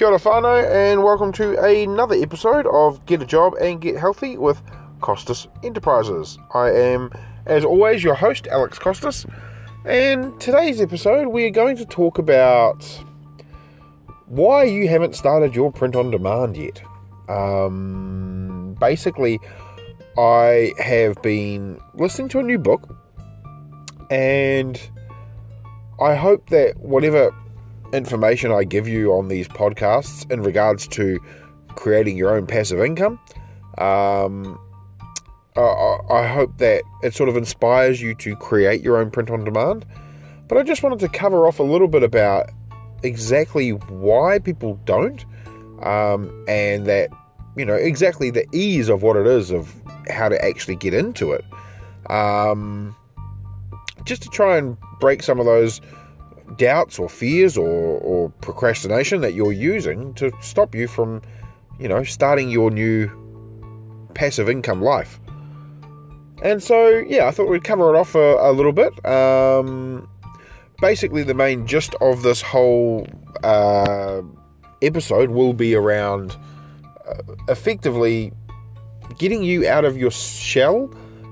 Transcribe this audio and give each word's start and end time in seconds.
Kia 0.00 0.08
ora 0.08 0.18
whānau, 0.18 0.66
and 0.72 1.02
welcome 1.02 1.30
to 1.30 1.62
another 1.62 2.14
episode 2.14 2.66
of 2.68 3.04
Get 3.04 3.20
a 3.20 3.26
Job 3.26 3.52
and 3.60 3.82
Get 3.82 3.98
Healthy 3.98 4.38
with 4.38 4.62
Costas 5.02 5.46
Enterprises. 5.62 6.38
I 6.54 6.70
am, 6.70 7.12
as 7.44 7.66
always, 7.66 8.02
your 8.02 8.14
host, 8.14 8.46
Alex 8.46 8.78
Costas, 8.78 9.26
and 9.84 10.40
today's 10.40 10.80
episode 10.80 11.28
we're 11.28 11.50
going 11.50 11.76
to 11.76 11.84
talk 11.84 12.16
about 12.16 12.82
why 14.24 14.64
you 14.64 14.88
haven't 14.88 15.16
started 15.16 15.54
your 15.54 15.70
print 15.70 15.94
on 15.94 16.10
demand 16.10 16.56
yet. 16.56 16.80
Um, 17.28 18.78
basically, 18.80 19.38
I 20.16 20.72
have 20.78 21.20
been 21.20 21.78
listening 21.92 22.30
to 22.30 22.38
a 22.38 22.42
new 22.42 22.58
book, 22.58 22.88
and 24.10 24.80
I 26.00 26.14
hope 26.14 26.48
that 26.48 26.78
whatever 26.78 27.34
information 27.92 28.52
I 28.52 28.64
give 28.64 28.86
you 28.86 29.12
on 29.12 29.28
these 29.28 29.48
podcasts 29.48 30.30
in 30.30 30.42
regards 30.42 30.86
to 30.88 31.18
creating 31.74 32.16
your 32.16 32.34
own 32.36 32.46
passive 32.46 32.80
income, 32.80 33.18
um, 33.78 34.58
I, 35.56 35.98
I 36.10 36.26
hope 36.26 36.58
that 36.58 36.82
it 37.02 37.14
sort 37.14 37.28
of 37.28 37.36
inspires 37.36 38.00
you 38.00 38.14
to 38.16 38.36
create 38.36 38.82
your 38.82 38.96
own 38.96 39.10
print 39.10 39.30
on 39.30 39.44
demand. 39.44 39.86
But 40.48 40.58
I 40.58 40.62
just 40.62 40.82
wanted 40.82 40.98
to 41.00 41.08
cover 41.08 41.46
off 41.46 41.58
a 41.58 41.64
little 41.64 41.88
bit 41.88 42.02
about 42.02 42.50
exactly 43.02 43.70
why 43.70 44.38
people 44.38 44.80
don't, 44.84 45.24
um, 45.82 46.44
and 46.48 46.86
that 46.86 47.10
you 47.56 47.64
know 47.64 47.74
exactly 47.74 48.30
the 48.30 48.46
ease 48.52 48.88
of 48.88 49.02
what 49.02 49.16
it 49.16 49.26
is 49.26 49.50
of 49.50 49.72
how 50.08 50.28
to 50.28 50.44
actually 50.44 50.76
get 50.76 50.92
into 50.92 51.32
it. 51.32 51.44
Um, 52.10 52.96
just 54.04 54.22
to 54.22 54.28
try 54.28 54.56
and 54.56 54.76
break 54.98 55.22
some 55.22 55.38
of 55.38 55.46
those 55.46 55.80
doubts 56.56 56.98
or 56.98 57.08
fears 57.08 57.56
or, 57.56 57.68
or 57.68 58.30
procrastination 58.40 59.20
that 59.20 59.34
you're 59.34 59.52
using 59.52 60.14
to 60.14 60.30
stop 60.40 60.74
you 60.74 60.88
from, 60.88 61.22
you 61.78 61.88
know, 61.88 62.02
starting 62.04 62.50
your 62.50 62.70
new 62.70 63.10
passive 64.14 64.48
income 64.48 64.82
life. 64.82 65.20
And 66.42 66.62
so, 66.62 66.88
yeah, 67.06 67.26
I 67.26 67.30
thought 67.32 67.48
we'd 67.48 67.64
cover 67.64 67.94
it 67.94 67.98
off 67.98 68.14
a, 68.14 68.36
a 68.40 68.52
little 68.52 68.72
bit. 68.72 69.04
Um, 69.04 70.08
basically, 70.80 71.22
the 71.22 71.34
main 71.34 71.66
gist 71.66 71.94
of 72.00 72.22
this 72.22 72.40
whole 72.40 73.06
uh, 73.44 74.22
episode 74.80 75.30
will 75.30 75.52
be 75.52 75.74
around 75.74 76.36
uh, 77.06 77.34
effectively 77.48 78.32
getting 79.18 79.42
you 79.42 79.68
out 79.68 79.84
of 79.84 79.98
your 79.98 80.10
shell 80.10 80.90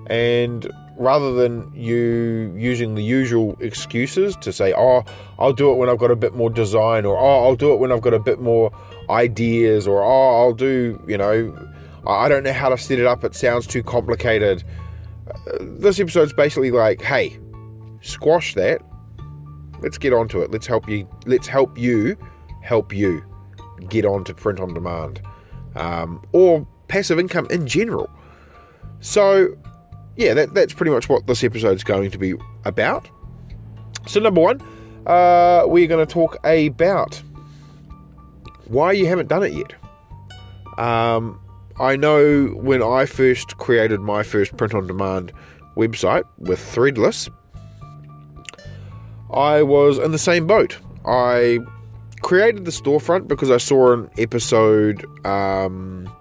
and 0.08 0.70
rather 0.98 1.32
than 1.32 1.72
you 1.74 2.52
using 2.56 2.94
the 2.94 3.02
usual 3.02 3.56
excuses 3.60 4.36
to 4.36 4.52
say, 4.52 4.74
oh, 4.76 5.04
I'll 5.38 5.52
do 5.52 5.70
it 5.72 5.76
when 5.76 5.88
I've 5.88 5.98
got 5.98 6.10
a 6.10 6.16
bit 6.16 6.34
more 6.34 6.50
design, 6.50 7.04
or 7.06 7.16
oh, 7.16 7.44
I'll 7.44 7.56
do 7.56 7.72
it 7.72 7.76
when 7.76 7.92
I've 7.92 8.02
got 8.02 8.14
a 8.14 8.18
bit 8.18 8.40
more 8.40 8.72
ideas, 9.08 9.86
or 9.86 10.02
oh, 10.02 10.40
I'll 10.40 10.54
do, 10.54 11.02
you 11.06 11.16
know, 11.16 11.56
I 12.06 12.28
don't 12.28 12.42
know 12.42 12.52
how 12.52 12.68
to 12.68 12.76
set 12.76 12.98
it 12.98 13.06
up, 13.06 13.24
it 13.24 13.34
sounds 13.34 13.66
too 13.66 13.82
complicated. 13.82 14.64
Uh, 15.30 15.58
this 15.60 16.00
episode's 16.00 16.32
basically 16.32 16.70
like, 16.70 17.00
hey, 17.00 17.38
squash 18.00 18.54
that. 18.54 18.82
Let's 19.80 19.98
get 19.98 20.12
onto 20.12 20.40
it. 20.40 20.50
Let's 20.50 20.66
help 20.66 20.88
you. 20.88 21.08
Let's 21.26 21.46
help 21.46 21.78
you 21.78 22.16
help 22.62 22.92
you 22.92 23.24
get 23.88 24.04
on 24.04 24.24
to 24.24 24.34
print 24.34 24.58
on 24.58 24.74
demand 24.74 25.22
um, 25.76 26.22
or 26.32 26.66
passive 26.88 27.18
income 27.18 27.46
in 27.50 27.66
general. 27.66 28.10
So 29.00 29.56
yeah, 30.18 30.34
that, 30.34 30.52
that's 30.52 30.74
pretty 30.74 30.90
much 30.90 31.08
what 31.08 31.28
this 31.28 31.44
episode's 31.44 31.84
going 31.84 32.10
to 32.10 32.18
be 32.18 32.34
about. 32.64 33.08
So, 34.08 34.18
number 34.18 34.40
one, 34.40 34.60
uh, 35.06 35.62
we're 35.66 35.86
going 35.86 36.04
to 36.04 36.12
talk 36.12 36.36
about 36.44 37.22
why 38.66 38.90
you 38.90 39.06
haven't 39.06 39.28
done 39.28 39.44
it 39.44 39.52
yet. 39.52 39.74
Um, 40.76 41.40
I 41.78 41.94
know 41.94 42.46
when 42.48 42.82
I 42.82 43.06
first 43.06 43.58
created 43.58 44.00
my 44.00 44.24
first 44.24 44.56
print 44.56 44.74
on 44.74 44.88
demand 44.88 45.32
website 45.76 46.24
with 46.36 46.58
Threadless, 46.58 47.30
I 49.32 49.62
was 49.62 49.98
in 49.98 50.10
the 50.10 50.18
same 50.18 50.48
boat. 50.48 50.78
I 51.06 51.60
created 52.22 52.64
the 52.64 52.72
storefront 52.72 53.28
because 53.28 53.52
I 53.52 53.58
saw 53.58 53.92
an 53.92 54.10
episode 54.18 55.04
um, 55.24 56.12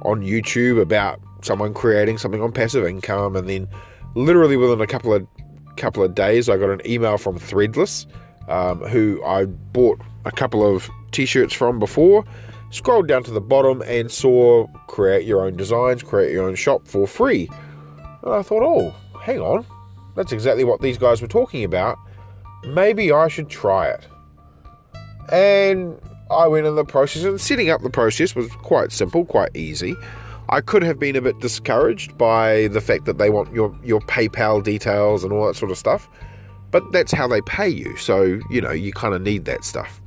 on 0.00 0.22
YouTube 0.22 0.80
about 0.80 1.20
someone 1.44 1.74
creating 1.74 2.18
something 2.18 2.42
on 2.42 2.52
passive 2.52 2.86
income, 2.86 3.36
and 3.36 3.48
then 3.48 3.68
literally 4.14 4.56
within 4.56 4.80
a 4.80 4.86
couple 4.86 5.12
of 5.12 5.26
couple 5.76 6.02
of 6.02 6.14
days, 6.14 6.48
I 6.48 6.56
got 6.56 6.70
an 6.70 6.80
email 6.86 7.18
from 7.18 7.38
Threadless, 7.38 8.06
um, 8.48 8.80
who 8.80 9.22
I 9.24 9.44
bought 9.46 10.00
a 10.24 10.30
couple 10.30 10.64
of 10.64 10.88
t-shirts 11.10 11.52
from 11.52 11.78
before. 11.78 12.24
Scrolled 12.70 13.06
down 13.06 13.22
to 13.24 13.30
the 13.30 13.40
bottom 13.40 13.82
and 13.82 14.10
saw 14.10 14.66
create 14.88 15.26
your 15.26 15.42
own 15.42 15.56
designs, 15.56 16.02
create 16.02 16.32
your 16.32 16.48
own 16.48 16.56
shop 16.56 16.88
for 16.88 17.06
free. 17.06 17.48
And 18.22 18.32
I 18.32 18.42
thought, 18.42 18.62
oh, 18.64 18.94
hang 19.20 19.40
on, 19.40 19.64
that's 20.16 20.32
exactly 20.32 20.64
what 20.64 20.80
these 20.80 20.98
guys 20.98 21.22
were 21.22 21.28
talking 21.28 21.62
about. 21.62 21.98
Maybe 22.66 23.12
I 23.12 23.28
should 23.28 23.48
try 23.48 23.88
it. 23.88 24.08
And 25.30 26.00
I 26.30 26.48
went 26.48 26.66
in 26.66 26.74
the 26.74 26.84
process, 26.84 27.24
and 27.24 27.40
setting 27.40 27.70
up 27.70 27.82
the 27.82 27.90
process 27.90 28.34
was 28.34 28.50
quite 28.56 28.90
simple, 28.90 29.24
quite 29.24 29.54
easy. 29.54 29.94
I 30.48 30.60
could 30.60 30.82
have 30.82 30.98
been 30.98 31.16
a 31.16 31.20
bit 31.20 31.40
discouraged 31.40 32.18
by 32.18 32.68
the 32.68 32.80
fact 32.80 33.06
that 33.06 33.18
they 33.18 33.30
want 33.30 33.52
your, 33.54 33.76
your 33.82 34.00
PayPal 34.00 34.62
details 34.62 35.24
and 35.24 35.32
all 35.32 35.46
that 35.46 35.54
sort 35.56 35.70
of 35.70 35.78
stuff, 35.78 36.08
but 36.70 36.92
that's 36.92 37.12
how 37.12 37.26
they 37.26 37.40
pay 37.42 37.68
you, 37.68 37.96
so 37.96 38.40
you 38.50 38.60
know 38.60 38.70
you 38.70 38.92
kind 38.92 39.14
of 39.14 39.22
need 39.22 39.44
that 39.46 39.64
stuff. 39.64 40.00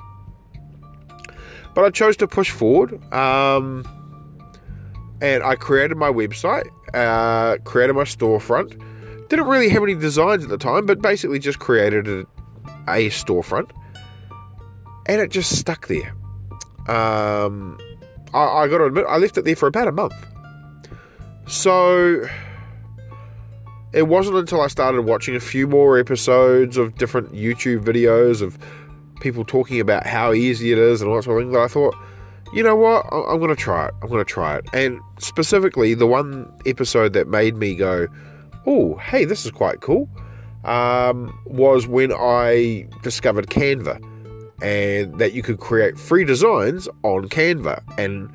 But 1.73 1.85
I 1.85 1.89
chose 1.89 2.17
to 2.17 2.27
push 2.27 2.51
forward, 2.51 3.01
um, 3.13 3.83
and 5.21 5.43
I 5.43 5.55
created 5.55 5.97
my 5.97 6.09
website, 6.09 6.67
uh, 6.93 7.57
created 7.63 7.93
my 7.93 8.03
storefront. 8.03 8.81
Didn't 9.29 9.47
really 9.47 9.69
have 9.69 9.83
any 9.83 9.95
designs 9.95 10.43
at 10.43 10.49
the 10.49 10.57
time, 10.57 10.85
but 10.85 11.01
basically 11.01 11.39
just 11.39 11.59
created 11.59 12.07
a, 12.07 12.19
a 12.87 13.09
storefront, 13.09 13.71
and 15.07 15.21
it 15.21 15.31
just 15.31 15.57
stuck 15.57 15.87
there. 15.87 16.15
Um, 16.87 17.77
I, 18.37 18.63
I 18.63 18.67
got 18.67 18.77
to 18.77 18.85
admit, 18.85 19.05
I 19.09 19.17
left 19.17 19.37
it 19.37 19.45
there 19.45 19.55
for 19.55 19.67
about 19.67 19.87
a 19.87 19.91
month. 19.91 20.15
So 21.47 22.27
it 23.93 24.03
wasn't 24.03 24.37
until 24.37 24.61
I 24.61 24.67
started 24.67 25.01
watching 25.01 25.35
a 25.35 25.39
few 25.39 25.67
more 25.67 25.97
episodes 25.97 26.77
of 26.77 26.95
different 26.97 27.33
YouTube 27.33 27.83
videos 27.83 28.41
of 28.41 28.57
people 29.21 29.43
talking 29.43 29.79
about 29.79 30.05
how 30.05 30.33
easy 30.33 30.71
it 30.71 30.77
is 30.77 31.01
and 31.01 31.09
all 31.09 31.15
that 31.15 31.23
sort 31.23 31.41
of 31.41 31.47
thing 31.47 31.53
that 31.53 31.61
I 31.61 31.67
thought, 31.67 31.95
you 32.53 32.63
know 32.63 32.75
what, 32.75 33.05
I'm 33.11 33.39
going 33.39 33.49
to 33.49 33.55
try 33.55 33.87
it. 33.87 33.93
I'm 34.01 34.09
going 34.09 34.23
to 34.23 34.31
try 34.31 34.57
it. 34.57 34.65
And 34.73 34.99
specifically, 35.19 35.93
the 35.95 36.07
one 36.07 36.51
episode 36.65 37.13
that 37.13 37.27
made 37.27 37.55
me 37.55 37.75
go, 37.75 38.07
oh, 38.65 38.95
hey, 38.97 39.25
this 39.25 39.45
is 39.45 39.51
quite 39.51 39.81
cool, 39.81 40.09
um, 40.63 41.37
was 41.45 41.87
when 41.87 42.13
I 42.13 42.87
discovered 43.01 43.47
Canva 43.47 43.99
and 44.61 45.19
that 45.19 45.33
you 45.33 45.41
could 45.43 45.59
create 45.59 45.97
free 45.99 46.23
designs 46.23 46.87
on 47.03 47.29
Canva. 47.29 47.81
And 47.97 48.31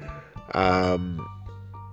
um, 0.54 1.18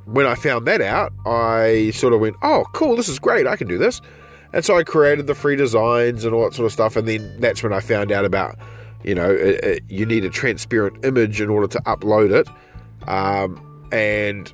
when 0.06 0.26
I 0.26 0.36
found 0.36 0.66
that 0.68 0.82
out, 0.82 1.12
I 1.26 1.92
sort 1.92 2.14
of 2.14 2.20
went, 2.20 2.36
oh, 2.42 2.66
cool, 2.74 2.96
this 2.96 3.10
is 3.10 3.20
great, 3.20 3.48
I 3.48 3.56
can 3.56 3.68
do 3.68 3.78
this. 3.78 4.02
And 4.54 4.66
so 4.66 4.78
I 4.78 4.84
created 4.84 5.28
the 5.28 5.36
free 5.36 5.56
designs 5.56 6.26
and 6.26 6.34
all 6.34 6.44
that 6.44 6.54
sort 6.54 6.66
of 6.66 6.72
stuff. 6.72 6.96
And 6.96 7.08
then 7.08 7.40
that's 7.40 7.62
when 7.62 7.72
I 7.72 7.80
found 7.80 8.12
out 8.12 8.26
about, 8.26 8.58
you 9.04 9.14
know, 9.14 9.30
it, 9.30 9.64
it, 9.64 9.84
you 9.88 10.06
need 10.06 10.26
a 10.26 10.30
transparent 10.30 11.06
image 11.06 11.40
in 11.40 11.50
order 11.50 11.68
to 11.68 11.80
upload 11.82 12.32
it. 12.32 12.48
Um, 13.08 13.88
and 13.92 14.52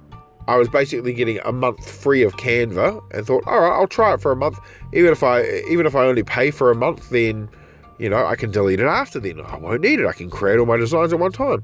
I 0.48 0.58
was 0.58 0.70
basically 0.70 1.14
getting 1.14 1.40
a 1.40 1.52
month 1.52 1.90
free 1.90 2.24
of 2.24 2.34
Canva 2.34 3.02
and 3.14 3.26
thought, 3.26 3.44
all 3.48 3.62
right, 3.62 3.72
I'll 3.72 3.88
try 3.88 4.14
it 4.14 4.22
for 4.22 4.32
a 4.32 4.36
month. 4.36 4.60
Even 4.94 5.12
if 5.12 5.24
I 5.24 5.44
even 5.70 5.86
if 5.86 5.96
I 5.96 6.06
only 6.06 6.24
pay 6.24 6.52
for 6.52 6.72
a 6.72 6.76
month, 6.76 7.10
then 7.10 7.50
you 7.98 8.10
know, 8.10 8.26
I 8.26 8.36
can 8.36 8.52
delete 8.52 8.80
it 8.80 8.88
after 8.88 9.20
then. 9.20 9.42
I 9.42 9.58
won't 9.58 9.82
need 9.82 10.00
it. 10.00 10.06
I 10.06 10.14
can 10.14 10.30
create 10.30 10.60
all 10.60 10.66
my 10.66 10.78
designs 10.78 11.14
at 11.14 11.20
one 11.20 11.32
time. 11.32 11.64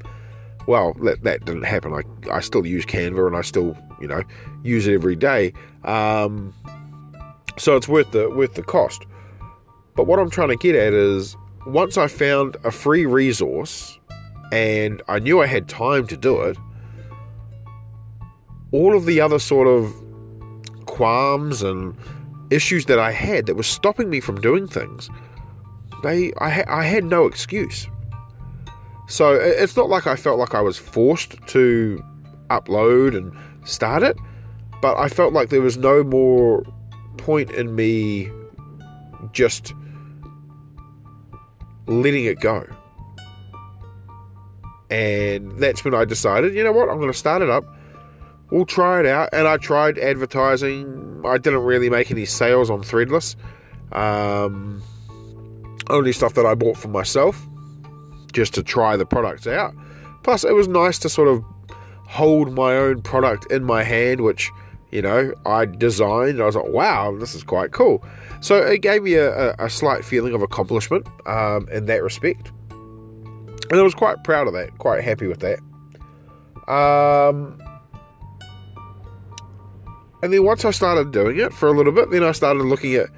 Well, 0.68 0.94
that, 1.04 1.24
that 1.24 1.46
didn't 1.46 1.64
happen. 1.64 1.94
I, 1.94 2.04
I 2.32 2.40
still 2.40 2.66
use 2.66 2.86
Canva 2.86 3.28
and 3.28 3.36
I 3.36 3.42
still, 3.42 3.76
you 4.00 4.08
know, 4.08 4.24
use 4.64 4.88
it 4.88 4.94
every 4.94 5.16
day. 5.16 5.54
Um, 5.84 6.54
so 7.58 7.76
it's 7.76 7.88
worth 7.88 8.12
the 8.12 8.30
worth 8.30 8.54
the 8.54 8.64
cost. 8.64 9.06
But 9.96 10.08
what 10.08 10.20
I'm 10.20 10.30
trying 10.30 10.50
to 10.50 10.56
get 10.56 10.76
at 10.76 10.94
is 10.94 11.36
once 11.66 11.98
I 11.98 12.08
found 12.08 12.56
a 12.64 12.72
free 12.72 13.06
resource 13.06 14.00
and 14.52 15.02
I 15.08 15.20
knew 15.20 15.42
I 15.42 15.48
had 15.48 15.68
time 15.68 16.08
to 16.08 16.18
do 16.18 16.42
it, 16.42 16.58
all 18.72 18.96
of 18.96 19.06
the 19.06 19.20
other 19.20 19.40
sort 19.40 19.68
of 19.68 19.94
qualms 20.86 21.62
and 21.62 21.96
issues 22.52 22.86
that 22.86 23.00
I 23.00 23.12
had 23.12 23.46
that 23.48 23.56
were 23.56 23.64
stopping 23.64 24.10
me 24.10 24.20
from 24.20 24.40
doing 24.40 24.68
things 24.68 25.10
they 26.04 26.34
I, 26.40 26.50
ha- 26.50 26.66
I 26.68 26.84
had 26.86 27.04
no 27.04 27.26
excuse. 27.26 27.88
So 29.08 29.34
it's 29.34 29.76
not 29.76 29.90
like 29.90 30.08
I 30.08 30.16
felt 30.16 30.40
like 30.40 30.56
I 30.56 30.62
was 30.62 30.78
forced 30.78 31.36
to 31.48 32.04
upload 32.50 33.16
and 33.16 33.34
start 33.68 34.04
it, 34.04 34.18
but 34.82 34.98
I 34.98 35.10
felt 35.10 35.34
like 35.34 35.50
there 35.50 35.62
was 35.62 35.78
no 35.78 36.04
more 36.04 36.64
point 37.18 37.52
in 37.52 37.76
me 37.76 38.32
just 39.34 39.74
letting 41.88 42.26
it 42.26 42.40
go. 42.40 42.66
And 44.90 45.58
that's 45.58 45.86
when 45.86 45.94
I 45.94 46.06
decided, 46.06 46.54
you 46.54 46.64
know 46.64 46.72
what, 46.72 46.90
I'm 46.90 46.98
going 46.98 47.12
to 47.12 47.18
start 47.18 47.42
it 47.42 47.50
up. 47.50 47.64
We'll 48.50 48.66
try 48.66 49.00
it 49.00 49.06
out. 49.06 49.30
And 49.32 49.48
I 49.48 49.58
tried 49.58 49.98
advertising. 49.98 51.22
I 51.26 51.38
didn't 51.38 51.64
really 51.64 51.90
make 51.90 52.12
any 52.12 52.26
sales 52.26 52.70
on 52.70 52.82
Threadless. 52.82 53.36
Um, 53.94 54.82
only 55.90 56.14
stuff 56.14 56.34
that 56.36 56.46
I 56.46 56.56
bought 56.56 56.78
for 56.78 56.88
myself 56.88 57.48
just 58.34 58.54
to 58.54 58.64
try 58.64 58.96
the 58.96 59.06
products 59.06 59.48
out. 59.48 59.74
Plus, 60.24 60.44
it 60.44 60.54
was 60.54 60.68
nice 60.68 61.00
to 61.00 61.10
sort 61.10 61.28
of 61.28 61.44
hold 62.08 62.54
my 62.54 62.76
own 62.76 63.02
product 63.02 63.52
in 63.52 63.64
my 63.64 63.84
hand, 63.84 64.22
which, 64.22 64.52
you 64.92 65.02
know, 65.02 65.34
I 65.46 65.66
designed. 65.66 66.42
I 66.42 66.46
was 66.46 66.56
like, 66.56 66.68
wow, 66.68 67.16
this 67.18 67.34
is 67.34 67.44
quite 67.44 67.72
cool. 67.72 68.04
So 68.42 68.58
it 68.58 68.82
gave 68.82 69.04
me 69.04 69.16
a, 69.16 69.54
a, 69.60 69.70
slight 69.70 70.04
feeling 70.04 70.34
of 70.34 70.42
accomplishment 70.42 71.08
um, 71.26 71.68
in 71.72 71.86
that 71.86 72.04
respect. 72.04 72.52
And 72.70 73.80
I 73.80 73.84
was 73.84 73.94
quite 73.94 74.24
proud 74.24 74.48
of 74.48 74.54
that, 74.54 74.78
quite 74.78 75.04
happy 75.04 75.28
with 75.28 75.40
that. 75.40 75.60
Um, 76.72 77.62
and 80.24 80.34
then 80.34 80.44
once 80.44 80.66
I 80.66 80.72
started 80.72 81.12
doing 81.12 81.40
it 81.40 81.54
for 81.54 81.68
a 81.68 81.72
little 81.72 81.92
bit, 81.94 82.12
then 82.12 82.24
I 82.24 82.32
started 82.32 82.64
looking 82.64 82.96
at 82.96 83.10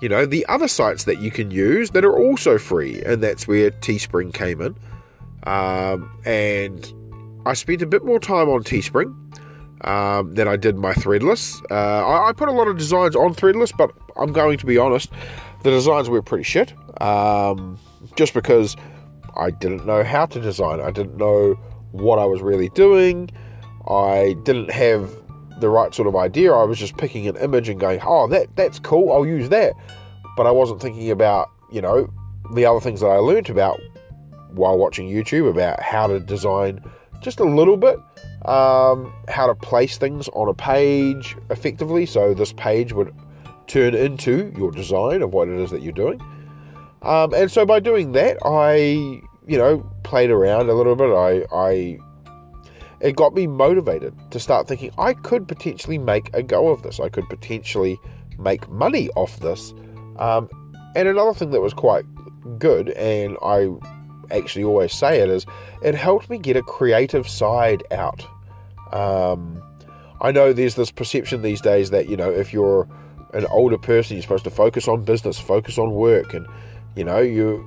you 0.00 0.08
know, 0.08 0.26
the 0.26 0.44
other 0.46 0.68
sites 0.68 1.04
that 1.04 1.20
you 1.20 1.30
can 1.30 1.50
use 1.50 1.90
that 1.90 2.04
are 2.04 2.16
also 2.16 2.58
free, 2.58 3.02
and 3.02 3.22
that's 3.22 3.48
where 3.48 3.70
Teespring 3.70 4.32
came 4.32 4.60
in. 4.60 4.76
Um, 5.44 6.10
and 6.24 6.92
I 7.46 7.54
spent 7.54 7.82
a 7.82 7.86
bit 7.86 8.04
more 8.04 8.18
time 8.18 8.48
on 8.48 8.62
Teespring 8.62 9.14
um, 9.86 10.34
than 10.34 10.48
I 10.48 10.56
did 10.56 10.76
my 10.76 10.92
Threadless. 10.92 11.62
Uh, 11.70 12.06
I, 12.06 12.28
I, 12.28 12.32
put 12.32 12.48
a 12.48 12.52
lot 12.52 12.68
of 12.68 12.76
designs 12.76 13.14
on 13.14 13.34
Threadless, 13.34 13.74
but 13.76 13.92
I'm 14.16 14.32
going 14.32 14.58
to 14.58 14.66
be 14.66 14.76
honest, 14.76 15.10
the 15.62 15.70
designs 15.70 16.08
were 16.10 16.22
pretty 16.22 16.44
shit. 16.44 16.74
Um, 17.00 17.78
just 18.16 18.34
because 18.34 18.76
I 19.36 19.50
didn't 19.50 19.86
know 19.86 20.02
how 20.02 20.26
to 20.26 20.40
design, 20.40 20.80
I 20.80 20.90
didn't 20.90 21.16
know 21.16 21.54
what 21.92 22.18
I 22.18 22.24
was 22.24 22.42
really 22.42 22.68
doing, 22.70 23.30
I 23.88 24.34
didn't 24.42 24.70
have 24.70 25.10
the 25.60 25.68
right 25.68 25.94
sort 25.94 26.08
of 26.08 26.16
idea. 26.16 26.52
I 26.52 26.64
was 26.64 26.78
just 26.78 26.96
picking 26.96 27.26
an 27.28 27.36
image 27.36 27.68
and 27.68 27.80
going, 27.80 28.00
oh, 28.04 28.28
that 28.28 28.54
that's 28.56 28.78
cool. 28.78 29.12
I'll 29.12 29.26
use 29.26 29.48
that. 29.50 29.72
But 30.36 30.46
I 30.46 30.50
wasn't 30.50 30.82
thinking 30.82 31.10
about, 31.10 31.50
you 31.72 31.80
know, 31.80 32.12
the 32.54 32.66
other 32.66 32.80
things 32.80 33.00
that 33.00 33.06
I 33.08 33.16
learned 33.16 33.48
about 33.48 33.80
while 34.50 34.76
watching 34.76 35.08
YouTube 35.08 35.48
about 35.50 35.82
how 35.82 36.06
to 36.06 36.20
design 36.20 36.80
just 37.20 37.40
a 37.40 37.44
little 37.44 37.76
bit, 37.76 37.98
um, 38.44 39.12
how 39.28 39.46
to 39.46 39.54
place 39.54 39.98
things 39.98 40.28
on 40.28 40.48
a 40.48 40.54
page 40.54 41.36
effectively. 41.50 42.06
So 42.06 42.34
this 42.34 42.52
page 42.52 42.92
would 42.92 43.14
turn 43.66 43.94
into 43.94 44.52
your 44.56 44.70
design 44.70 45.22
of 45.22 45.32
what 45.32 45.48
it 45.48 45.58
is 45.58 45.70
that 45.70 45.82
you're 45.82 45.92
doing. 45.92 46.20
Um, 47.02 47.34
and 47.34 47.50
so 47.50 47.64
by 47.64 47.80
doing 47.80 48.12
that, 48.12 48.38
I, 48.44 48.76
you 49.46 49.58
know, 49.58 49.90
played 50.02 50.30
around 50.30 50.68
a 50.68 50.74
little 50.74 50.96
bit. 50.96 51.10
I, 51.10 51.46
I 51.54 51.98
it 53.00 53.16
got 53.16 53.34
me 53.34 53.46
motivated 53.46 54.14
to 54.30 54.40
start 54.40 54.68
thinking 54.68 54.90
I 54.98 55.14
could 55.14 55.46
potentially 55.48 55.98
make 55.98 56.30
a 56.34 56.42
go 56.42 56.68
of 56.68 56.82
this. 56.82 57.00
I 57.00 57.08
could 57.08 57.28
potentially 57.28 57.98
make 58.38 58.68
money 58.68 59.08
off 59.10 59.40
this. 59.40 59.72
Um, 60.18 60.48
and 60.94 61.08
another 61.08 61.34
thing 61.34 61.50
that 61.50 61.60
was 61.60 61.74
quite 61.74 62.04
good, 62.58 62.90
and 62.90 63.36
I 63.42 63.68
actually 64.30 64.64
always 64.64 64.92
say 64.92 65.20
it, 65.20 65.28
is 65.28 65.46
it 65.82 65.94
helped 65.94 66.30
me 66.30 66.38
get 66.38 66.56
a 66.56 66.62
creative 66.62 67.28
side 67.28 67.82
out. 67.90 68.26
Um, 68.92 69.62
I 70.20 70.32
know 70.32 70.52
there's 70.52 70.74
this 70.74 70.90
perception 70.90 71.42
these 71.42 71.60
days 71.60 71.90
that, 71.90 72.08
you 72.08 72.16
know, 72.16 72.30
if 72.30 72.52
you're 72.52 72.88
an 73.34 73.46
older 73.46 73.76
person, 73.76 74.16
you're 74.16 74.22
supposed 74.22 74.44
to 74.44 74.50
focus 74.50 74.88
on 74.88 75.04
business, 75.04 75.38
focus 75.38 75.76
on 75.78 75.92
work, 75.92 76.32
and, 76.32 76.46
you 76.94 77.04
know, 77.04 77.18
you, 77.18 77.64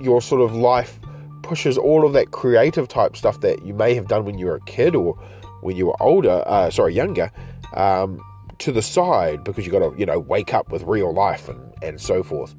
your 0.00 0.20
sort 0.20 0.42
of 0.42 0.54
life 0.54 0.98
pushes 1.46 1.78
all 1.78 2.04
of 2.04 2.12
that 2.12 2.32
creative 2.32 2.88
type 2.88 3.16
stuff 3.16 3.40
that 3.40 3.64
you 3.64 3.72
may 3.72 3.94
have 3.94 4.08
done 4.08 4.24
when 4.24 4.36
you 4.36 4.46
were 4.46 4.56
a 4.56 4.60
kid 4.62 4.96
or 4.96 5.14
when 5.62 5.76
you 5.76 5.86
were 5.86 6.02
older, 6.02 6.42
uh, 6.46 6.68
sorry, 6.70 6.92
younger, 6.92 7.30
um, 7.74 8.20
to 8.58 8.72
the 8.72 8.82
side 8.82 9.44
because 9.44 9.64
you 9.64 9.70
got 9.70 9.78
to, 9.78 9.94
you 9.96 10.04
know, 10.04 10.18
wake 10.18 10.52
up 10.52 10.72
with 10.72 10.82
real 10.82 11.14
life 11.14 11.48
and, 11.48 11.72
and 11.82 12.00
so 12.00 12.24
forth. 12.24 12.54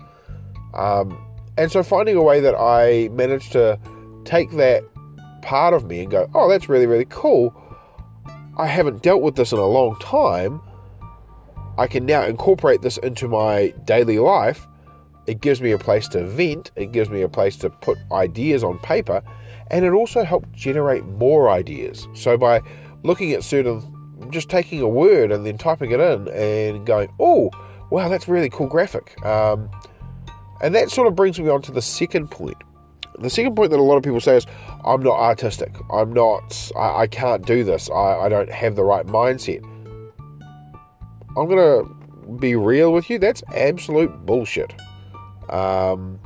Um, 0.73 1.21
and 1.57 1.69
so 1.69 1.83
finding 1.83 2.15
a 2.15 2.23
way 2.23 2.39
that 2.39 2.55
I 2.55 3.09
managed 3.09 3.51
to 3.53 3.77
take 4.23 4.51
that 4.51 4.83
part 5.41 5.73
of 5.73 5.85
me 5.85 6.01
and 6.01 6.09
go, 6.11 6.29
oh, 6.33 6.49
that's 6.49 6.69
really, 6.69 6.85
really 6.85 7.07
cool. 7.09 7.53
I 8.57 8.67
haven't 8.67 9.03
dealt 9.03 9.21
with 9.21 9.35
this 9.35 9.51
in 9.51 9.59
a 9.59 9.65
long 9.65 9.97
time. 9.99 10.61
I 11.77 11.87
can 11.87 12.05
now 12.05 12.23
incorporate 12.23 12.81
this 12.81 12.97
into 12.97 13.27
my 13.27 13.73
daily 13.85 14.17
life 14.17 14.65
it 15.27 15.41
gives 15.41 15.61
me 15.61 15.71
a 15.71 15.77
place 15.77 16.07
to 16.09 16.25
vent, 16.25 16.71
it 16.75 16.91
gives 16.91 17.09
me 17.09 17.21
a 17.21 17.29
place 17.29 17.57
to 17.57 17.69
put 17.69 17.97
ideas 18.11 18.63
on 18.63 18.79
paper, 18.79 19.21
and 19.69 19.85
it 19.85 19.91
also 19.91 20.23
helped 20.23 20.51
generate 20.53 21.05
more 21.05 21.49
ideas. 21.49 22.07
So 22.13 22.37
by 22.37 22.61
looking 23.03 23.33
at 23.33 23.43
certain, 23.43 23.83
just 24.31 24.49
taking 24.49 24.81
a 24.81 24.87
word 24.87 25.31
and 25.31 25.45
then 25.45 25.57
typing 25.57 25.91
it 25.91 25.99
in 25.99 26.27
and 26.29 26.85
going, 26.85 27.09
oh, 27.19 27.51
wow, 27.91 28.09
that's 28.09 28.27
really 28.27 28.49
cool 28.49 28.67
graphic. 28.67 29.21
Um, 29.25 29.69
and 30.61 30.73
that 30.73 30.89
sort 30.89 31.07
of 31.07 31.15
brings 31.15 31.39
me 31.39 31.49
on 31.49 31.61
to 31.63 31.71
the 31.71 31.81
second 31.81 32.31
point. 32.31 32.57
The 33.19 33.29
second 33.29 33.55
point 33.55 33.71
that 33.71 33.79
a 33.79 33.83
lot 33.83 33.97
of 33.97 34.03
people 34.03 34.21
say 34.21 34.37
is, 34.37 34.45
I'm 34.85 35.01
not 35.01 35.19
artistic. 35.19 35.75
I'm 35.91 36.13
not, 36.13 36.71
I, 36.75 37.01
I 37.01 37.07
can't 37.07 37.45
do 37.45 37.63
this. 37.63 37.89
I, 37.89 38.19
I 38.21 38.29
don't 38.29 38.51
have 38.51 38.75
the 38.75 38.83
right 38.83 39.05
mindset. 39.05 39.63
I'm 41.35 41.47
going 41.47 41.57
to 41.57 42.33
be 42.39 42.55
real 42.55 42.91
with 42.91 43.09
you. 43.09 43.19
That's 43.19 43.43
absolute 43.55 44.25
bullshit. 44.25 44.73
Um, 45.49 46.19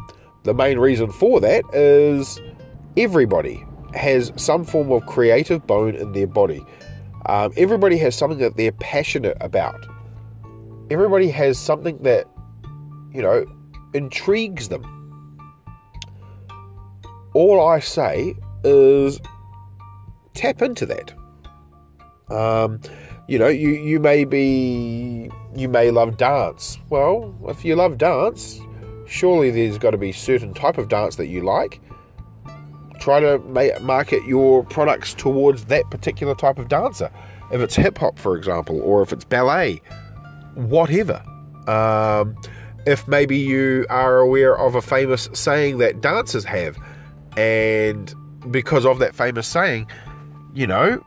the 0.44 0.54
main 0.54 0.80
reason 0.80 1.12
for 1.12 1.40
that 1.42 1.64
is 1.74 2.40
everybody 2.98 3.64
has 3.94 4.32
some 4.36 4.64
form 4.64 4.92
of 4.92 5.06
creative 5.06 5.66
bone 5.68 5.96
in 5.96 6.12
their 6.14 6.28
body. 6.28 6.66
Um, 7.28 7.54
everybody 7.58 7.98
has 7.98 8.16
something 8.16 8.40
that 8.40 8.58
they're 8.58 8.72
passionate 8.72 9.38
about. 9.42 9.86
Everybody 10.90 11.30
has 11.30 11.60
something 11.60 11.98
that, 12.04 12.28
you 13.14 13.22
know, 13.22 13.46
intrigues 13.94 14.70
them. 14.70 14.86
All 17.34 17.66
I 17.66 17.80
say 17.80 18.36
is 18.64 19.20
tap 20.34 20.62
into 20.62 20.86
that. 20.88 21.14
Um, 22.30 22.82
you 23.28 23.38
know, 23.38 23.48
you, 23.48 23.70
you 23.70 24.00
may 24.00 24.26
be, 24.26 25.30
you 25.56 25.70
may 25.70 25.92
love 25.92 26.18
dance. 26.18 26.80
Well, 26.90 27.36
if 27.48 27.64
you 27.64 27.76
love 27.76 27.98
dance, 27.98 28.60
surely 29.12 29.52
there's 29.52 29.78
got 29.78 29.92
to 29.92 29.98
be 29.98 30.12
certain 30.12 30.54
type 30.54 30.78
of 30.78 30.88
dance 30.88 31.18
that 31.18 31.28
you 31.28 31.42
like. 31.42 31.82
Try 33.00 33.20
to 33.20 33.40
market 33.82 34.24
your 34.26 34.64
products 34.64 35.14
towards 35.14 35.66
that 35.66 35.90
particular 35.92 36.34
type 36.34 36.58
of 36.58 36.70
dancer. 36.70 37.12
If 37.52 37.60
it's 37.60 37.76
hip 37.76 37.98
hop, 37.98 38.18
for 38.18 38.38
example, 38.38 38.80
or 38.82 39.02
if 39.02 39.12
it's 39.12 39.26
ballet, 39.26 39.82
whatever. 40.56 41.22
Um, 41.68 42.36
if 42.86 43.08
maybe 43.08 43.38
you 43.38 43.86
are 43.90 44.20
aware 44.20 44.58
of 44.58 44.76
a 44.76 44.82
famous 44.82 45.30
saying 45.34 45.80
that 45.80 46.02
dancers 46.02 46.46
have, 46.46 46.78
and 47.36 48.14
because 48.50 48.86
of 48.86 49.00
that 49.00 49.14
famous 49.14 49.48
saying, 49.48 49.88
you 50.54 50.68
know, 50.68 51.04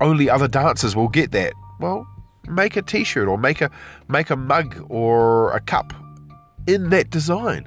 only 0.00 0.30
other 0.30 0.48
dancers 0.48 0.94
will 0.94 1.08
get 1.08 1.32
that. 1.32 1.54
Well, 1.80 2.06
make 2.48 2.76
a 2.76 2.82
t-shirt 2.82 3.28
or 3.28 3.38
make 3.38 3.60
a 3.60 3.70
make 4.08 4.30
a 4.30 4.36
mug 4.36 4.84
or 4.88 5.52
a 5.52 5.60
cup 5.60 5.92
in 6.66 6.90
that 6.90 7.10
design. 7.10 7.66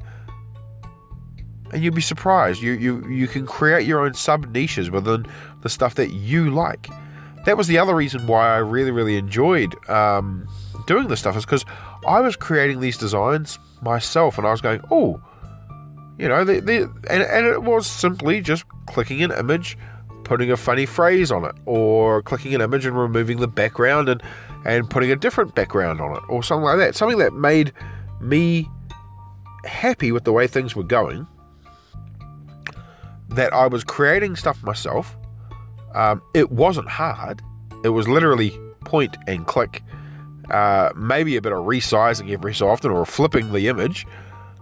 And 1.73 1.83
you'd 1.83 1.95
be 1.95 2.01
surprised. 2.01 2.61
You 2.61 2.73
you 2.73 3.07
you 3.07 3.27
can 3.27 3.45
create 3.45 3.87
your 3.87 4.05
own 4.05 4.13
sub 4.13 4.45
niches 4.53 4.91
within 4.91 5.25
the 5.61 5.69
stuff 5.69 5.95
that 5.95 6.11
you 6.11 6.49
like. 6.51 6.89
That 7.45 7.57
was 7.57 7.67
the 7.67 7.77
other 7.79 7.95
reason 7.95 8.27
why 8.27 8.53
i 8.53 8.57
really 8.57 8.91
really 8.91 9.17
enjoyed 9.17 9.73
um, 9.89 10.47
doing 10.85 11.07
this 11.07 11.19
stuff 11.19 11.35
is 11.35 11.45
because 11.45 11.65
i 12.05 12.19
was 12.19 12.35
creating 12.35 12.79
these 12.79 12.97
designs 12.97 13.57
myself 13.81 14.37
and 14.37 14.45
i 14.45 14.51
was 14.51 14.61
going 14.61 14.81
oh 14.91 15.21
you 16.17 16.27
know 16.27 16.43
the, 16.43 16.59
the, 16.59 16.81
and, 17.09 17.23
and 17.23 17.45
it 17.47 17.63
was 17.63 17.87
simply 17.87 18.41
just 18.41 18.63
clicking 18.85 19.23
an 19.23 19.31
image 19.31 19.77
putting 20.23 20.51
a 20.51 20.57
funny 20.57 20.85
phrase 20.85 21.31
on 21.31 21.45
it 21.45 21.55
or 21.65 22.21
clicking 22.21 22.53
an 22.53 22.61
image 22.61 22.85
and 22.85 22.97
removing 22.97 23.39
the 23.39 23.47
background 23.47 24.07
and 24.07 24.21
and 24.65 24.89
putting 24.89 25.11
a 25.11 25.15
different 25.15 25.55
background 25.55 26.01
on 26.01 26.15
it 26.15 26.23
or 26.29 26.43
something 26.43 26.65
like 26.65 26.77
that. 26.77 26.95
Something 26.95 27.17
that 27.19 27.33
made 27.33 27.73
me 28.19 28.69
happy 29.65 30.11
with 30.11 30.23
the 30.23 30.31
way 30.31 30.47
things 30.47 30.75
were 30.75 30.83
going. 30.83 31.27
That 33.29 33.53
I 33.53 33.67
was 33.67 33.83
creating 33.83 34.35
stuff 34.35 34.61
myself. 34.63 35.15
Um, 35.93 36.21
it 36.33 36.51
wasn't 36.51 36.89
hard. 36.89 37.41
It 37.83 37.89
was 37.89 38.07
literally 38.07 38.57
point 38.85 39.17
and 39.27 39.45
click. 39.47 39.83
Uh, 40.49 40.91
maybe 40.95 41.37
a 41.37 41.41
bit 41.41 41.53
of 41.53 41.59
resizing 41.59 42.29
every 42.31 42.53
so 42.53 42.67
often 42.67 42.91
or 42.91 43.05
flipping 43.05 43.51
the 43.53 43.67
image. 43.67 44.05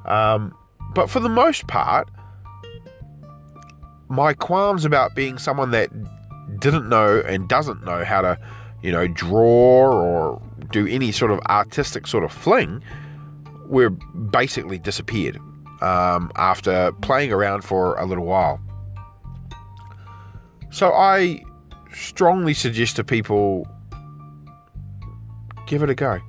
Um, 0.05 0.55
but 0.93 1.09
for 1.09 1.19
the 1.19 1.29
most 1.29 1.67
part, 1.67 2.09
my 4.07 4.33
qualms 4.33 4.85
about 4.85 5.15
being 5.15 5.37
someone 5.37 5.71
that 5.71 5.89
didn't 6.59 6.89
know 6.89 7.21
and 7.25 7.47
doesn't 7.47 7.83
know 7.83 8.03
how 8.03 8.21
to 8.21 8.39
you 8.81 8.91
know, 8.91 9.07
draw 9.07 9.91
or 9.91 10.41
do 10.71 10.87
any 10.87 11.11
sort 11.11 11.31
of 11.31 11.39
artistic 11.49 12.07
sort 12.07 12.23
of 12.23 12.31
fling, 12.31 12.83
we're 13.67 13.89
basically 13.89 14.77
disappeared 14.77 15.37
um, 15.81 16.31
after 16.35 16.91
playing 17.01 17.31
around 17.31 17.63
for 17.63 17.95
a 17.95 18.05
little 18.05 18.25
while. 18.25 18.59
So 20.71 20.93
I 20.93 21.43
strongly 21.93 22.53
suggest 22.53 22.95
to 22.97 23.03
people 23.03 23.67
give 25.67 25.83
it 25.83 25.89
a 25.89 25.95
go. 25.95 26.19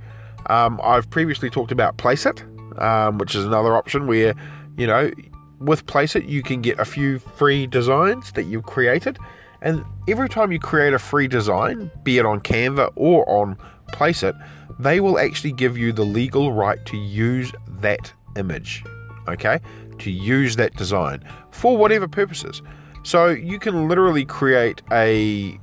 Um, 0.46 0.80
I've 0.82 1.08
previously 1.10 1.50
talked 1.50 1.72
about 1.72 1.98
Placeit, 1.98 2.42
um, 2.80 3.18
which 3.18 3.34
is 3.34 3.44
another 3.44 3.76
option 3.76 4.06
where, 4.06 4.34
you 4.76 4.86
know, 4.86 5.10
with 5.58 5.84
Placeit 5.86 6.28
you 6.28 6.42
can 6.42 6.62
get 6.62 6.78
a 6.78 6.84
few 6.84 7.18
free 7.18 7.66
designs 7.66 8.32
that 8.32 8.44
you've 8.44 8.64
created, 8.64 9.18
and 9.62 9.84
every 10.08 10.28
time 10.28 10.52
you 10.52 10.58
create 10.58 10.94
a 10.94 10.98
free 10.98 11.28
design, 11.28 11.90
be 12.02 12.18
it 12.18 12.26
on 12.26 12.40
Canva 12.40 12.92
or 12.96 13.28
on 13.28 13.56
Placeit, 13.92 14.34
they 14.78 15.00
will 15.00 15.18
actually 15.18 15.52
give 15.52 15.76
you 15.76 15.92
the 15.92 16.04
legal 16.04 16.52
right 16.52 16.84
to 16.86 16.96
use 16.96 17.52
that 17.80 18.12
image, 18.36 18.84
okay, 19.28 19.60
to 19.98 20.10
use 20.10 20.56
that 20.56 20.74
design 20.76 21.22
for 21.50 21.76
whatever 21.76 22.08
purposes. 22.08 22.62
So 23.02 23.28
you 23.28 23.58
can 23.58 23.88
literally 23.88 24.24
create 24.24 24.82
a 24.90 25.58